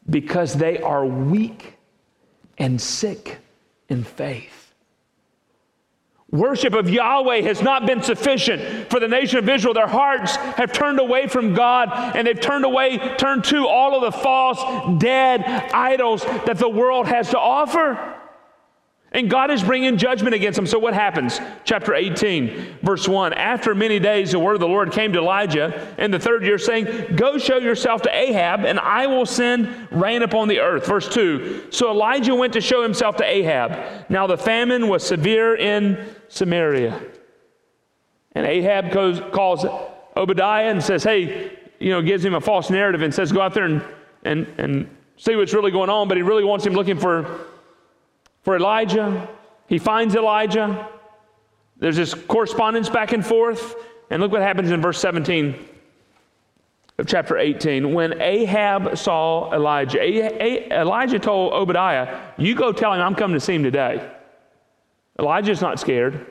[0.10, 1.78] Because they are weak
[2.58, 3.38] and sick
[3.88, 4.74] in faith.
[6.32, 9.74] Worship of Yahweh has not been sufficient for the nation of Israel.
[9.74, 14.14] Their hearts have turned away from God and they've turned away, turned to all of
[14.14, 15.42] the false, dead
[15.74, 18.19] idols that the world has to offer.
[19.12, 20.68] And God is bringing judgment against them.
[20.68, 21.40] So what happens?
[21.64, 23.34] Chapter 18, verse 1.
[23.34, 26.60] After many days, the word of the Lord came to Elijah in the third year,
[26.60, 30.86] saying, Go show yourself to Ahab, and I will send rain upon the earth.
[30.86, 31.72] Verse 2.
[31.72, 34.10] So Elijah went to show himself to Ahab.
[34.10, 37.02] Now the famine was severe in Samaria.
[38.34, 39.66] And Ahab goes, calls
[40.16, 43.56] Obadiah and says, Hey, you know, gives him a false narrative and says, Go out
[43.56, 43.84] there and,
[44.24, 46.08] and, and see what's really going on.
[46.08, 47.48] But he really wants him looking for
[48.44, 49.28] for Elijah.
[49.68, 50.88] He finds Elijah.
[51.78, 53.76] There's this correspondence back and forth.
[54.10, 55.56] And look what happens in verse 17
[56.98, 57.94] of chapter 18.
[57.94, 60.02] When Ahab saw Elijah,
[60.80, 64.10] Elijah told Obadiah, You go tell him I'm coming to see him today.
[65.18, 66.26] Elijah's not scared.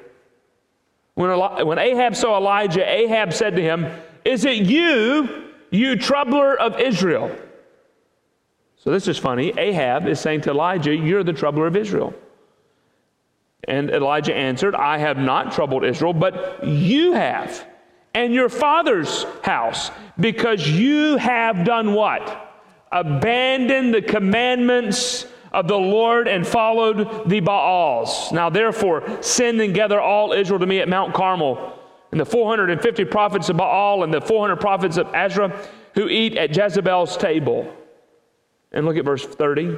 [1.14, 1.36] When,
[1.66, 3.86] when Ahab saw Elijah, Ahab said to him,
[4.24, 7.36] Is it you, you troubler of Israel?
[8.89, 9.53] So this is funny.
[9.59, 12.14] Ahab is saying to Elijah, You're the troubler of Israel.
[13.64, 17.66] And Elijah answered, I have not troubled Israel, but you have,
[18.14, 22.51] and your father's house, because you have done what?
[22.91, 28.32] Abandoned the commandments of the Lord and followed the Baals.
[28.32, 31.78] Now, therefore, send and gather all Israel to me at Mount Carmel,
[32.11, 35.62] and the 450 prophets of Baal and the 400 prophets of Asherah
[35.95, 37.70] who eat at Jezebel's table.
[38.72, 39.76] And look at verse 30.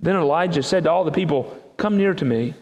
[0.00, 2.54] Then Elijah said to all the people, Come near to me.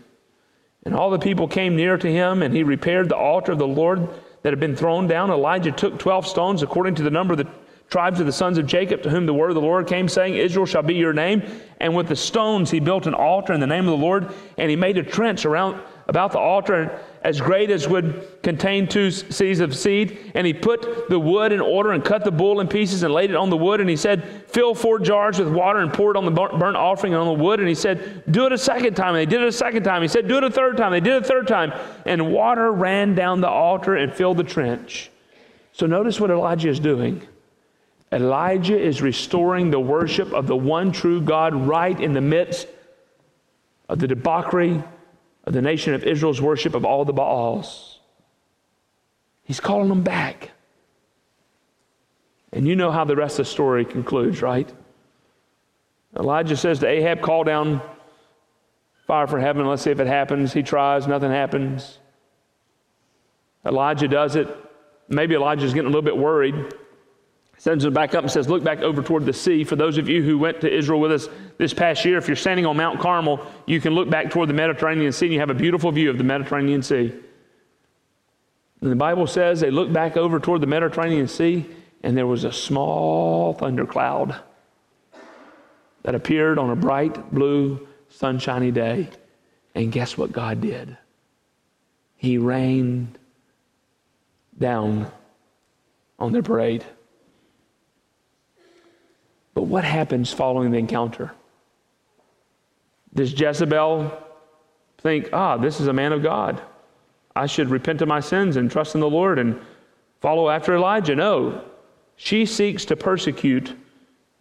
[0.85, 3.67] And all the people came near to him, and he repaired the altar of the
[3.67, 4.09] Lord
[4.43, 5.31] that had been thrown down.
[5.31, 7.49] Elijah took 12 stones according to the number of the
[7.91, 10.37] tribes of the sons of Jacob, to whom the word of the Lord came, saying,
[10.37, 11.43] Israel shall be your name.
[11.81, 14.71] And with the stones he built an altar in the name of the Lord, and
[14.71, 19.61] he made a trench around about the altar as great as would contain two seahs
[19.61, 20.33] of seed.
[20.35, 23.31] And he put the wood in order and cut the bull in pieces and laid
[23.31, 23.81] it on the wood.
[23.81, 27.15] And he said, Fill four jars with water and pour it on the burnt offering
[27.15, 27.61] and on the wood.
[27.61, 29.15] And he said, Do it a second time.
[29.15, 30.03] And they did it a second time.
[30.03, 30.91] He said, Do it a third time.
[30.91, 31.73] They did it a third time.
[32.05, 35.13] And water ran down the altar and filled the trench.
[35.73, 37.23] So notice what Elijah is doing.
[38.11, 42.67] Elijah is restoring the worship of the one true God right in the midst
[43.89, 44.83] of the debauchery
[45.45, 47.99] of the nation of Israel's worship of all the Baals.
[49.43, 50.51] He's calling them back.
[52.53, 54.71] And you know how the rest of the story concludes, right?
[56.19, 57.81] Elijah says to Ahab, Call down
[59.07, 59.67] fire from heaven.
[59.67, 60.53] Let's see if it happens.
[60.53, 61.99] He tries, nothing happens.
[63.65, 64.49] Elijah does it.
[65.09, 66.55] Maybe Elijah's getting a little bit worried.
[67.61, 69.65] Sends him back up and says, Look back over toward the sea.
[69.65, 72.35] For those of you who went to Israel with us this past year, if you're
[72.35, 75.51] standing on Mount Carmel, you can look back toward the Mediterranean Sea and you have
[75.51, 77.13] a beautiful view of the Mediterranean Sea.
[78.81, 81.67] And the Bible says they looked back over toward the Mediterranean Sea
[82.03, 84.41] and there was a small thundercloud
[86.05, 89.11] that appeared on a bright blue sunshiny day.
[89.75, 90.97] And guess what God did?
[92.17, 93.19] He rained
[94.59, 95.13] down
[96.19, 96.87] on their parade.
[99.61, 101.33] But what happens following the encounter?
[103.13, 104.11] Does Jezebel
[105.03, 106.63] think, ah, this is a man of God?
[107.37, 109.61] I should repent of my sins and trust in the Lord and
[110.23, 111.15] follow after Elijah?
[111.15, 111.63] No.
[112.17, 113.77] She seeks to persecute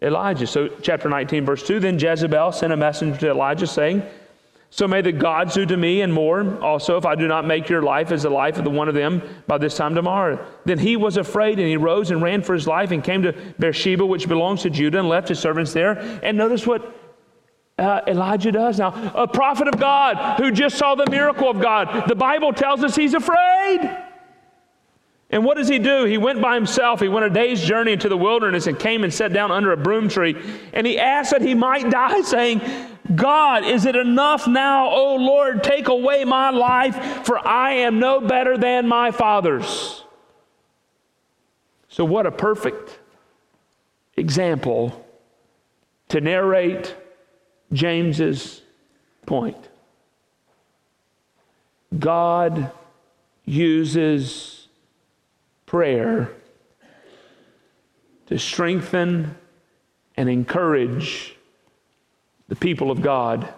[0.01, 0.47] Elijah.
[0.47, 4.03] So, chapter 19, verse 2 Then Jezebel sent a messenger to Elijah, saying,
[4.71, 7.69] So may the gods do to me and more also if I do not make
[7.69, 10.45] your life as the life of the one of them by this time tomorrow.
[10.65, 13.33] Then he was afraid, and he rose and ran for his life and came to
[13.57, 15.97] Beersheba, which belongs to Judah, and left his servants there.
[16.21, 16.95] And notice what
[17.79, 19.11] uh, Elijah does now.
[19.15, 22.07] A prophet of God who just saw the miracle of God.
[22.07, 23.89] The Bible tells us he's afraid.
[25.31, 26.05] And what does he do?
[26.05, 26.99] He went by himself.
[26.99, 29.77] He went a day's journey into the wilderness and came and sat down under a
[29.77, 30.35] broom tree.
[30.73, 32.61] And he asked that he might die, saying,
[33.13, 38.21] God, is it enough now, O Lord, take away my life, for I am no
[38.21, 40.03] better than my fathers.
[41.87, 42.99] So, what a perfect
[44.15, 45.05] example
[46.09, 46.95] to narrate
[47.73, 48.61] James's
[49.25, 49.69] point.
[51.97, 52.71] God
[53.45, 54.67] uses
[55.65, 56.31] prayer
[58.27, 59.35] to strengthen
[60.15, 61.35] and encourage
[62.49, 63.53] the people of God.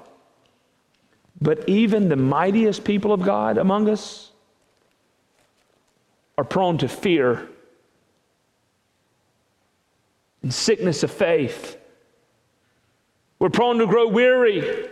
[1.42, 4.32] But even the mightiest people of God among us
[6.38, 7.48] are prone to fear
[10.44, 11.78] and sickness of faith.
[13.40, 14.90] We're prone to grow weary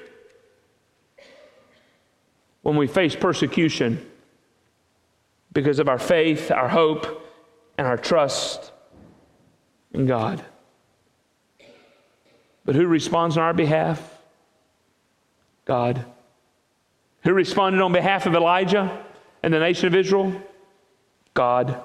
[2.62, 4.04] when we face persecution
[5.52, 7.28] because of our faith, our hope,
[7.78, 8.72] and our trust
[9.93, 10.43] in God.
[12.66, 14.18] But who responds on our behalf?
[15.66, 16.05] God.
[17.24, 19.05] Who responded on behalf of Elijah
[19.43, 20.34] and the nation of Israel?
[21.34, 21.82] God.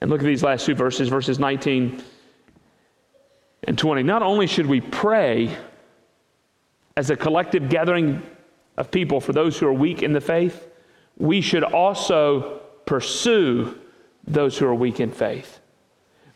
[0.00, 2.02] And look at these last two verses, verses 19
[3.64, 4.02] and 20.
[4.02, 5.56] Not only should we pray
[6.96, 8.22] as a collective gathering
[8.76, 10.68] of people for those who are weak in the faith,
[11.16, 13.76] we should also pursue
[14.26, 15.57] those who are weak in faith.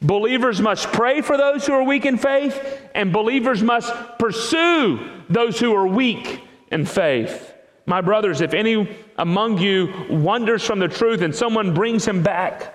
[0.03, 4.99] Believers must pray for those who are weak in faith, and believers must pursue
[5.31, 6.43] those who are weak
[6.73, 7.55] in faith.
[7.87, 12.75] My brothers, if any among you wanders from the truth and someone brings him back,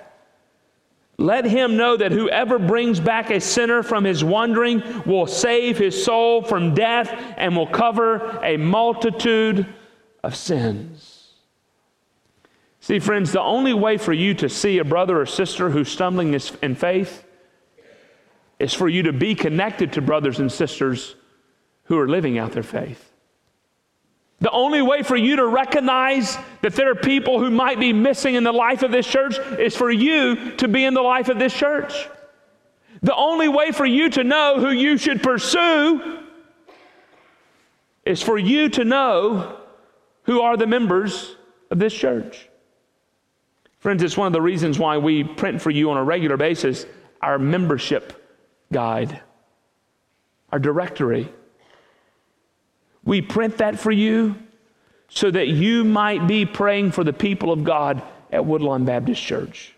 [1.18, 6.02] let him know that whoever brings back a sinner from his wandering will save his
[6.02, 9.66] soul from death and will cover a multitude
[10.24, 11.17] of sins.
[12.88, 16.40] See, friends, the only way for you to see a brother or sister who's stumbling
[16.62, 17.26] in faith
[18.60, 21.14] is for you to be connected to brothers and sisters
[21.84, 23.12] who are living out their faith.
[24.40, 28.36] The only way for you to recognize that there are people who might be missing
[28.36, 31.38] in the life of this church is for you to be in the life of
[31.38, 32.08] this church.
[33.04, 36.20] The only way for you to know who you should pursue
[38.06, 39.58] is for you to know
[40.24, 41.36] who are the members
[41.70, 42.47] of this church.
[43.88, 46.86] Friends, it's one of the reasons why we print for you on a regular basis
[47.22, 48.22] our membership
[48.70, 49.22] guide,
[50.52, 51.32] our directory.
[53.06, 54.36] We print that for you
[55.08, 59.74] so that you might be praying for the people of God at Woodlawn Baptist Church.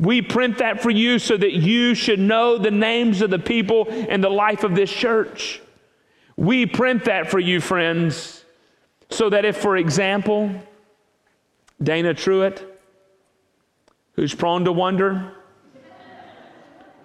[0.00, 3.84] We print that for you so that you should know the names of the people
[3.88, 5.60] in the life of this church.
[6.38, 8.46] We print that for you, friends,
[9.10, 10.58] so that if, for example,
[11.82, 12.64] Dana Truitt,
[14.14, 15.32] who's prone to wonder,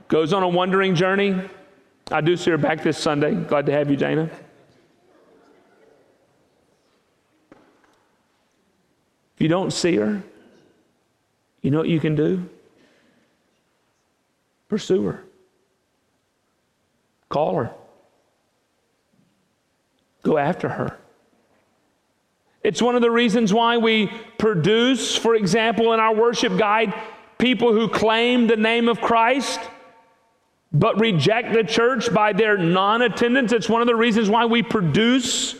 [0.07, 1.35] goes on a wandering journey.
[2.11, 3.33] I do see her back this Sunday.
[3.33, 4.29] Glad to have you, Dana.
[9.35, 10.21] If you don't see her,
[11.61, 12.47] you know what you can do?
[14.67, 15.23] Pursue her.
[17.29, 17.71] Call her.
[20.23, 20.97] Go after her.
[22.63, 24.07] It's one of the reasons why we
[24.37, 26.93] produce, for example, in our worship guide,
[27.37, 29.59] people who claim the name of Christ
[30.71, 33.51] but reject the church by their non attendance.
[33.51, 35.55] It's one of the reasons why we produce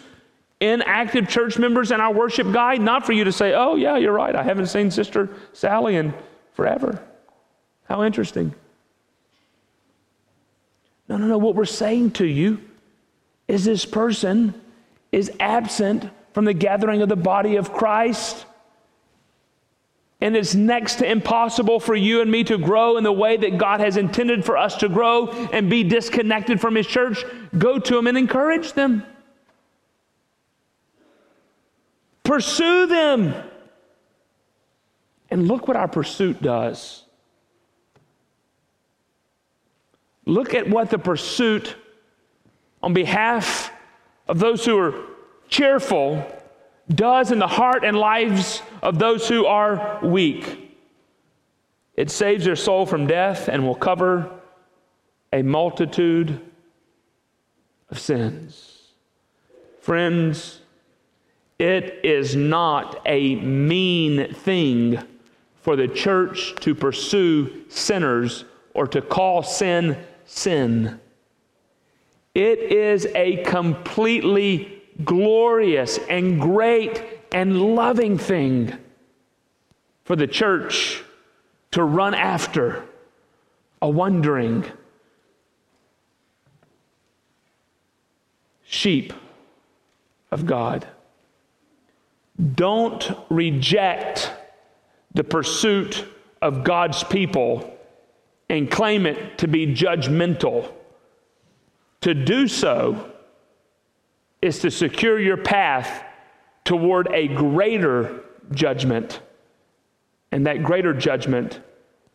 [0.60, 4.14] inactive church members in our worship guide, not for you to say, oh, yeah, you're
[4.14, 6.14] right, I haven't seen Sister Sally in
[6.54, 7.04] forever.
[7.86, 8.54] How interesting.
[11.10, 11.38] No, no, no.
[11.38, 12.62] What we're saying to you
[13.48, 14.54] is this person
[15.12, 18.46] is absent from the gathering of the body of Christ.
[20.22, 23.58] And it's next to impossible for you and me to grow in the way that
[23.58, 27.26] God has intended for us to grow and be disconnected from His church.
[27.58, 29.04] Go to them and encourage them.
[32.24, 33.34] Pursue them.
[35.32, 37.04] And look what our pursuit does.
[40.26, 41.76] Look at what the pursuit
[42.84, 43.72] on behalf
[44.28, 44.94] of those who are
[45.52, 46.26] cheerful
[46.90, 50.76] does in the heart and lives of those who are weak.
[51.96, 54.32] It saves their soul from death and will cover
[55.32, 56.40] a multitude
[57.90, 58.80] of sins.
[59.82, 60.62] Friends,
[61.60, 65.00] it is not a mean thing
[65.58, 71.00] for the church to pursue sinners or to call sin sin.
[72.34, 78.78] It is a completely glorious and great and loving thing
[80.04, 81.04] for the church
[81.72, 82.84] to run after
[83.82, 84.66] a wandering
[88.64, 89.14] sheep
[90.32, 90.88] of God.
[92.56, 94.32] Don't reject
[95.14, 96.06] the pursuit
[96.42, 97.78] of God's people
[98.50, 100.72] and claim it to be judgmental.
[102.02, 103.12] To do so
[104.42, 106.04] is to secure your path
[106.66, 109.22] toward a greater judgment.
[110.32, 111.60] And that greater judgment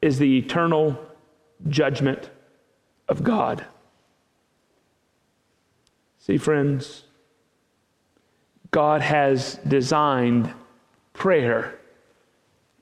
[0.03, 0.99] is the eternal
[1.68, 2.31] judgment
[3.09, 3.64] of God.
[6.18, 7.05] See, friends,
[8.70, 10.53] God has designed
[11.12, 11.79] prayer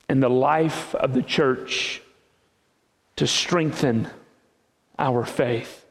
[0.09, 2.03] and the life of the church
[3.17, 4.09] to strengthen
[4.99, 5.85] our faith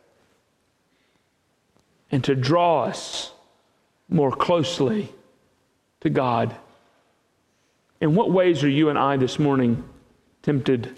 [2.12, 3.33] and to draw us
[4.10, 5.14] more closely
[6.01, 6.56] to God.
[8.01, 9.84] In what ways are you and I this morning
[10.41, 10.97] tempted?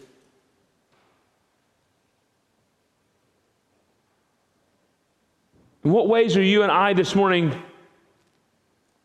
[5.83, 7.61] In what ways are you and I this morning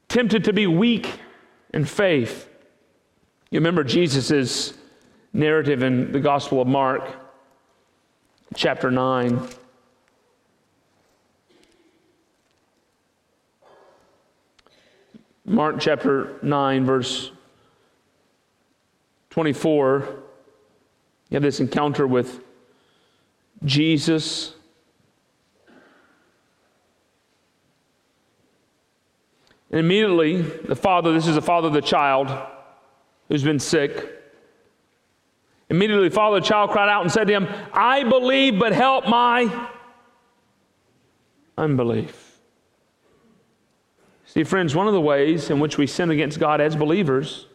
[0.08, 1.12] tempted to be weak
[1.74, 2.48] in faith?
[3.50, 4.72] You remember Jesus'
[5.32, 7.06] narrative in the Gospel of Mark,
[8.54, 9.46] chapter 9.
[15.50, 17.32] Mark chapter 9, verse
[19.30, 20.22] 24.
[21.28, 22.38] You have this encounter with
[23.64, 24.54] Jesus.
[29.72, 32.30] And immediately, the father, this is the father of the child
[33.28, 34.22] who's been sick.
[35.68, 38.72] Immediately, the father of the child cried out and said to him, I believe, but
[38.72, 39.68] help my
[41.58, 42.29] unbelief.
[44.32, 47.46] See, friends, one of the ways in which we sin against God as believers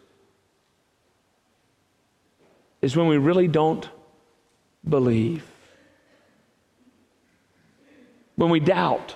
[2.81, 3.87] is when we really don't
[4.87, 5.45] believe,
[8.35, 9.15] when we doubt,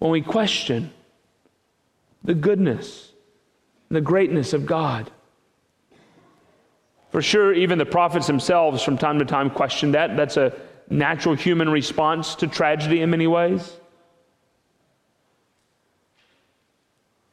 [0.00, 0.92] when we question
[2.22, 3.12] the goodness,
[3.88, 5.10] the greatness of God.
[7.10, 10.14] For sure, even the prophets themselves from time to time question that.
[10.14, 10.52] That's a
[10.90, 13.78] natural human response to tragedy in many ways.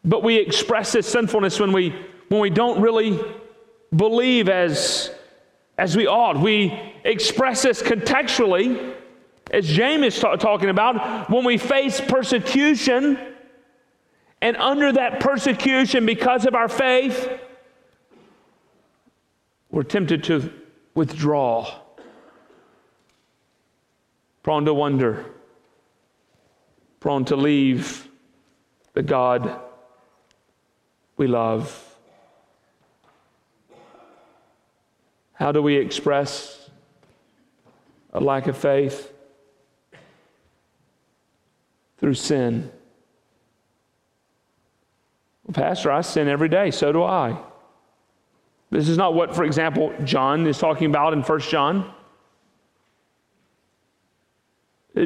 [0.05, 1.95] But we express this sinfulness when we,
[2.27, 3.19] when we don't really
[3.95, 5.11] believe as,
[5.77, 6.39] as we ought.
[6.39, 8.95] We express this contextually,
[9.51, 13.17] as James is ta- talking about, when we face persecution,
[14.41, 17.29] and under that persecution, because of our faith,
[19.71, 20.51] we're tempted to
[20.95, 21.73] withdraw,
[24.43, 25.25] prone to wonder,
[26.99, 28.07] prone to leave
[28.93, 29.61] the God
[31.17, 31.95] we love.
[35.33, 36.69] How do we express
[38.13, 39.11] a lack of faith?
[41.99, 42.71] Through sin.
[45.45, 47.37] Well, Pastor, I sin every day, so do I.
[48.69, 51.93] This is not what, for example, John is talking about in 1 John.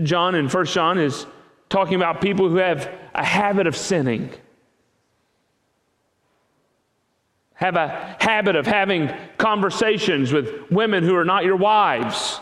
[0.04, 1.26] John in 1 John is
[1.70, 4.32] talking about people who have a habit of sinning,
[7.58, 12.40] have a habit of having conversations with women who are not your wives.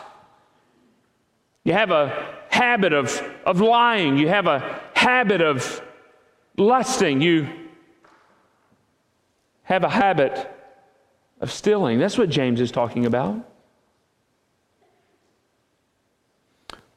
[1.64, 4.18] You have a habit of, of lying.
[4.18, 5.82] You have a habit of
[6.58, 7.22] lusting.
[7.22, 7.48] You
[9.62, 10.54] have a habit
[11.40, 11.98] of stealing.
[11.98, 13.36] That's what James is talking about.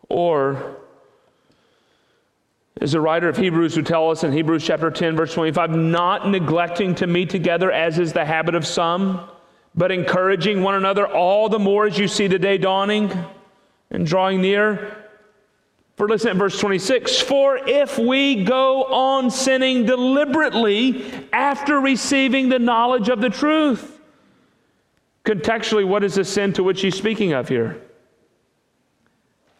[0.09, 0.78] Or,
[2.79, 6.29] as the writer of Hebrews would tell us in Hebrews chapter 10, verse 25, not
[6.29, 9.29] neglecting to meet together as is the habit of some,
[9.75, 13.11] but encouraging one another all the more as you see the day dawning
[13.91, 14.95] and drawing near.
[15.97, 21.03] For listen at verse 26 For if we go on sinning deliberately
[21.33, 23.99] after receiving the knowledge of the truth,
[25.25, 27.81] contextually, what is the sin to which he's speaking of here?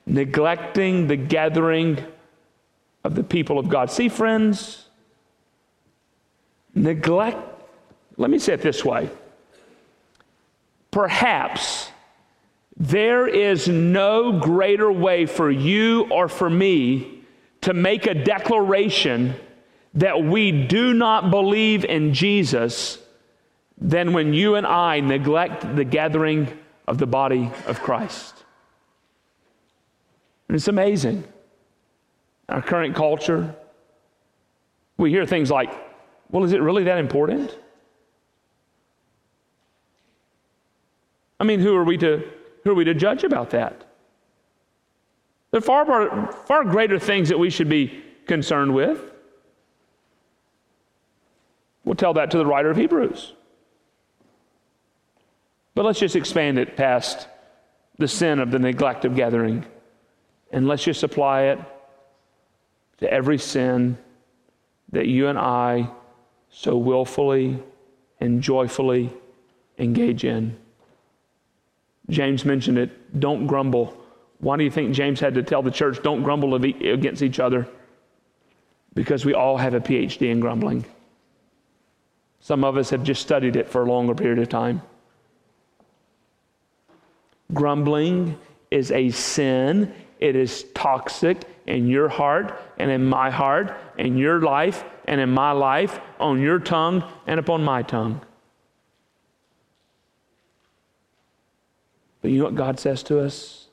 [0.09, 2.03] neglecting the gathering
[3.03, 3.91] of the people of God.
[3.91, 4.85] See, friends,
[6.75, 7.37] neglect,
[8.17, 9.09] let me say it this way.
[10.91, 11.89] Perhaps
[12.77, 17.23] there is no greater way for you or for me
[17.61, 19.35] to make a declaration
[19.93, 22.99] that we do not believe in Jesus
[23.77, 28.35] than when you and I neglect the gathering of the body of Christ.
[30.47, 31.23] And it's amazing.
[32.49, 33.55] Our current culture,
[34.97, 35.71] we hear things like,
[36.31, 37.55] well, is it really that important?
[41.39, 42.27] I mean, who are we to,
[42.63, 43.85] who are we to judge about that?
[45.51, 48.99] There are far, far, far greater things that we should be concerned with.
[51.85, 53.33] We'll tell that to the writer of Hebrews.
[55.75, 57.27] But let's just expand it past
[57.97, 59.65] the sin of the neglect of gathering
[60.51, 61.59] and let's just apply it
[62.99, 63.97] to every sin
[64.91, 65.89] that you and I
[66.49, 67.61] so willfully
[68.19, 69.11] and joyfully
[69.77, 70.57] engage in.
[72.09, 73.95] James mentioned it don't grumble.
[74.39, 77.67] Why do you think James had to tell the church, don't grumble against each other?
[78.93, 80.85] Because we all have a PhD in grumbling.
[82.41, 84.81] Some of us have just studied it for a longer period of time.
[87.53, 88.37] Grumbling
[88.71, 94.41] is a sin it is toxic in your heart and in my heart, in your
[94.41, 98.19] life and in my life, on your tongue and upon my tongue.
[102.21, 103.67] But you know what God says to us?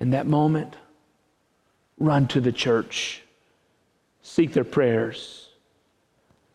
[0.00, 0.76] In that moment,
[1.98, 3.22] run to the church,
[4.22, 5.50] seek their prayers.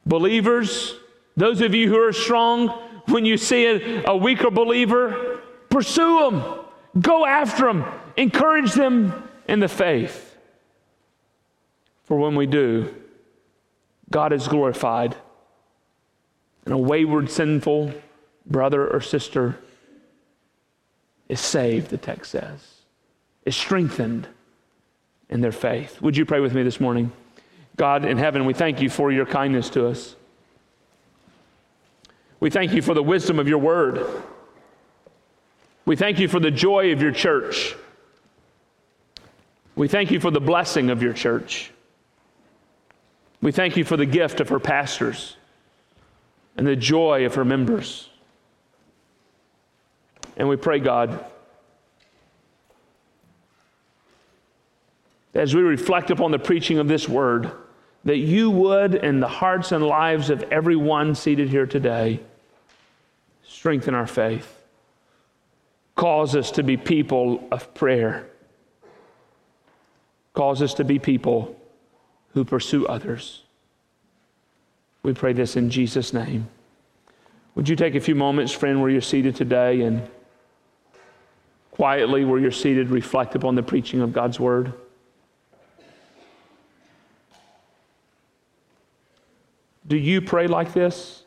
[0.06, 0.96] Believers,
[1.38, 2.70] those of you who are strong,
[3.08, 6.44] when you see a, a weaker believer, pursue them,
[7.00, 7.86] go after them,
[8.18, 10.38] encourage them in the faith.
[12.06, 12.96] For when we do,
[14.10, 15.14] God is glorified,
[16.64, 17.94] and a wayward, sinful
[18.46, 19.60] brother or sister
[21.28, 22.66] is saved, the text says,
[23.46, 24.26] is strengthened
[25.30, 26.02] in their faith.
[26.02, 27.12] Would you pray with me this morning?
[27.76, 30.16] God in heaven, we thank you for your kindness to us.
[32.40, 34.06] We thank you for the wisdom of your word.
[35.86, 37.76] We thank you for the joy of your church.
[39.76, 41.72] We thank you for the blessing of your church.
[43.42, 45.36] We thank you for the gift of her pastors
[46.58, 48.10] and the joy of her members.
[50.38, 51.24] And we pray, God,
[55.34, 57.52] as we reflect upon the preaching of this word,
[58.04, 62.20] that you would, in the hearts and lives of everyone seated here today,
[63.48, 64.64] strengthen our faith,
[65.96, 68.28] cause us to be people of prayer
[70.34, 71.56] Cause us to be people
[72.34, 73.44] who pursue others.
[75.04, 76.48] We pray this in Jesus' name.
[77.56, 80.08] Would you take a few moments, friend, where you're seated today and
[81.72, 84.74] quietly, where you're seated, reflect upon the preaching of God's word?
[89.88, 91.24] Do you pray like this?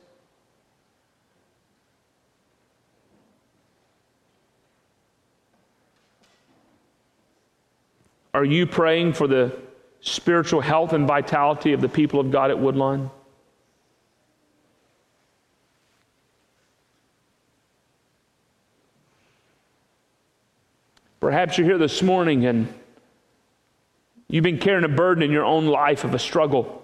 [8.35, 9.57] Are you praying for the
[10.01, 13.13] spiritual health and vitality of the people of God at Woodlawn?
[21.21, 22.75] Perhaps you're here this morning and
[24.29, 26.81] you've been carrying a burden in your own life of a struggle.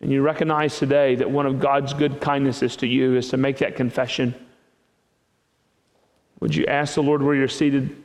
[0.00, 3.58] and you recognize today that one of God's good kindnesses to you is to make
[3.58, 4.32] that confession,
[6.38, 7.96] would you ask the Lord where you're seated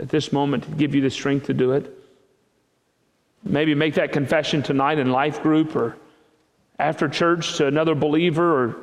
[0.00, 1.94] at this moment to give you the strength to do it?
[3.44, 5.96] Maybe make that confession tonight in life group or
[6.78, 8.76] after church to another believer or,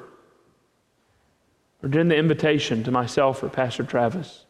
[1.84, 4.46] or during the invitation to myself or Pastor Travis.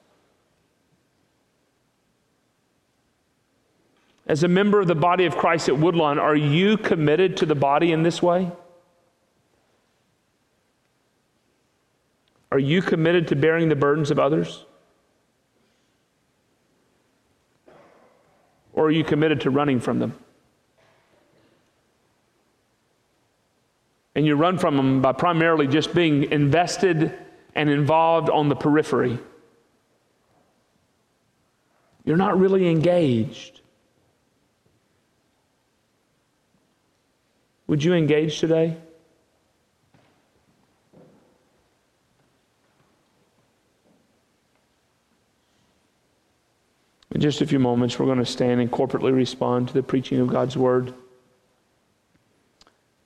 [4.27, 7.53] As a member of the body of Christ at Woodlawn, are you committed to the
[7.53, 8.51] body in this way?
[12.51, 14.65] Are you committed to bearing the burdens of others?
[18.75, 20.13] Or are you committed to running from them?
[24.13, 27.17] And you run from them by primarily just being invested
[27.55, 29.17] and involved on the periphery.
[32.03, 33.61] You're not really engaged.
[37.67, 38.77] Would you engage today?
[47.15, 50.19] In just a few moments, we're going to stand and corporately respond to the preaching
[50.19, 50.93] of God's word.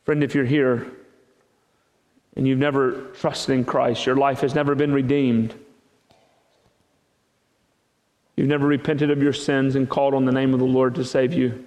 [0.04, 0.88] Friend, if you're here
[2.36, 5.54] and you've never trusted in Christ, your life has never been redeemed,
[8.36, 11.06] you've never repented of your sins and called on the name of the Lord to
[11.06, 11.64] save you,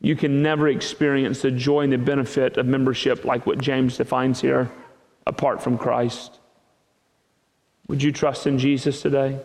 [0.00, 4.40] you can never experience the joy and the benefit of membership like what James defines
[4.40, 4.72] here
[5.24, 6.40] apart from Christ.
[7.86, 9.38] Would you trust in Jesus today?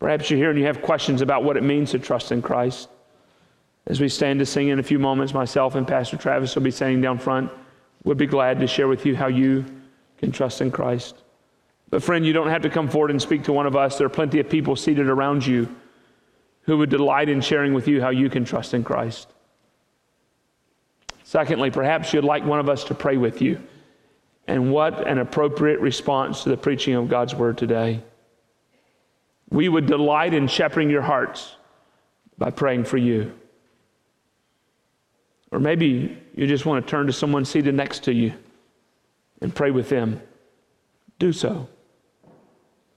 [0.00, 2.88] Perhaps you're here and you have questions about what it means to trust in Christ.
[3.86, 6.70] As we stand to sing in a few moments, myself and Pastor Travis will be
[6.70, 7.50] standing down front.
[8.02, 9.64] We'll be glad to share with you how you
[10.18, 11.16] can trust in Christ.
[11.90, 13.98] But, friend, you don't have to come forward and speak to one of us.
[13.98, 15.74] There are plenty of people seated around you
[16.62, 19.28] who would delight in sharing with you how you can trust in Christ.
[21.24, 23.60] Secondly, perhaps you'd like one of us to pray with you.
[24.46, 28.02] And what an appropriate response to the preaching of God's word today.
[29.50, 31.56] We would delight in shepherding your hearts
[32.38, 33.32] by praying for you.
[35.50, 38.32] Or maybe you just want to turn to someone seated next to you
[39.40, 40.22] and pray with them.
[41.18, 41.68] Do so.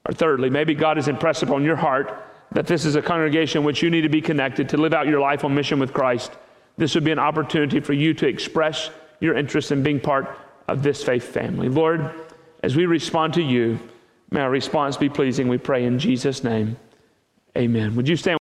[0.05, 3.65] Or thirdly, maybe God has impressed upon your heart that this is a congregation in
[3.65, 6.31] which you need to be connected to live out your life on mission with Christ.
[6.77, 10.37] This would be an opportunity for you to express your interest in being part
[10.67, 11.69] of this faith family.
[11.69, 12.11] Lord,
[12.61, 13.79] as we respond to you,
[14.33, 16.75] May our response be pleasing, we pray in Jesus' name.
[17.55, 17.95] Amen.
[17.95, 18.39] Would you stand?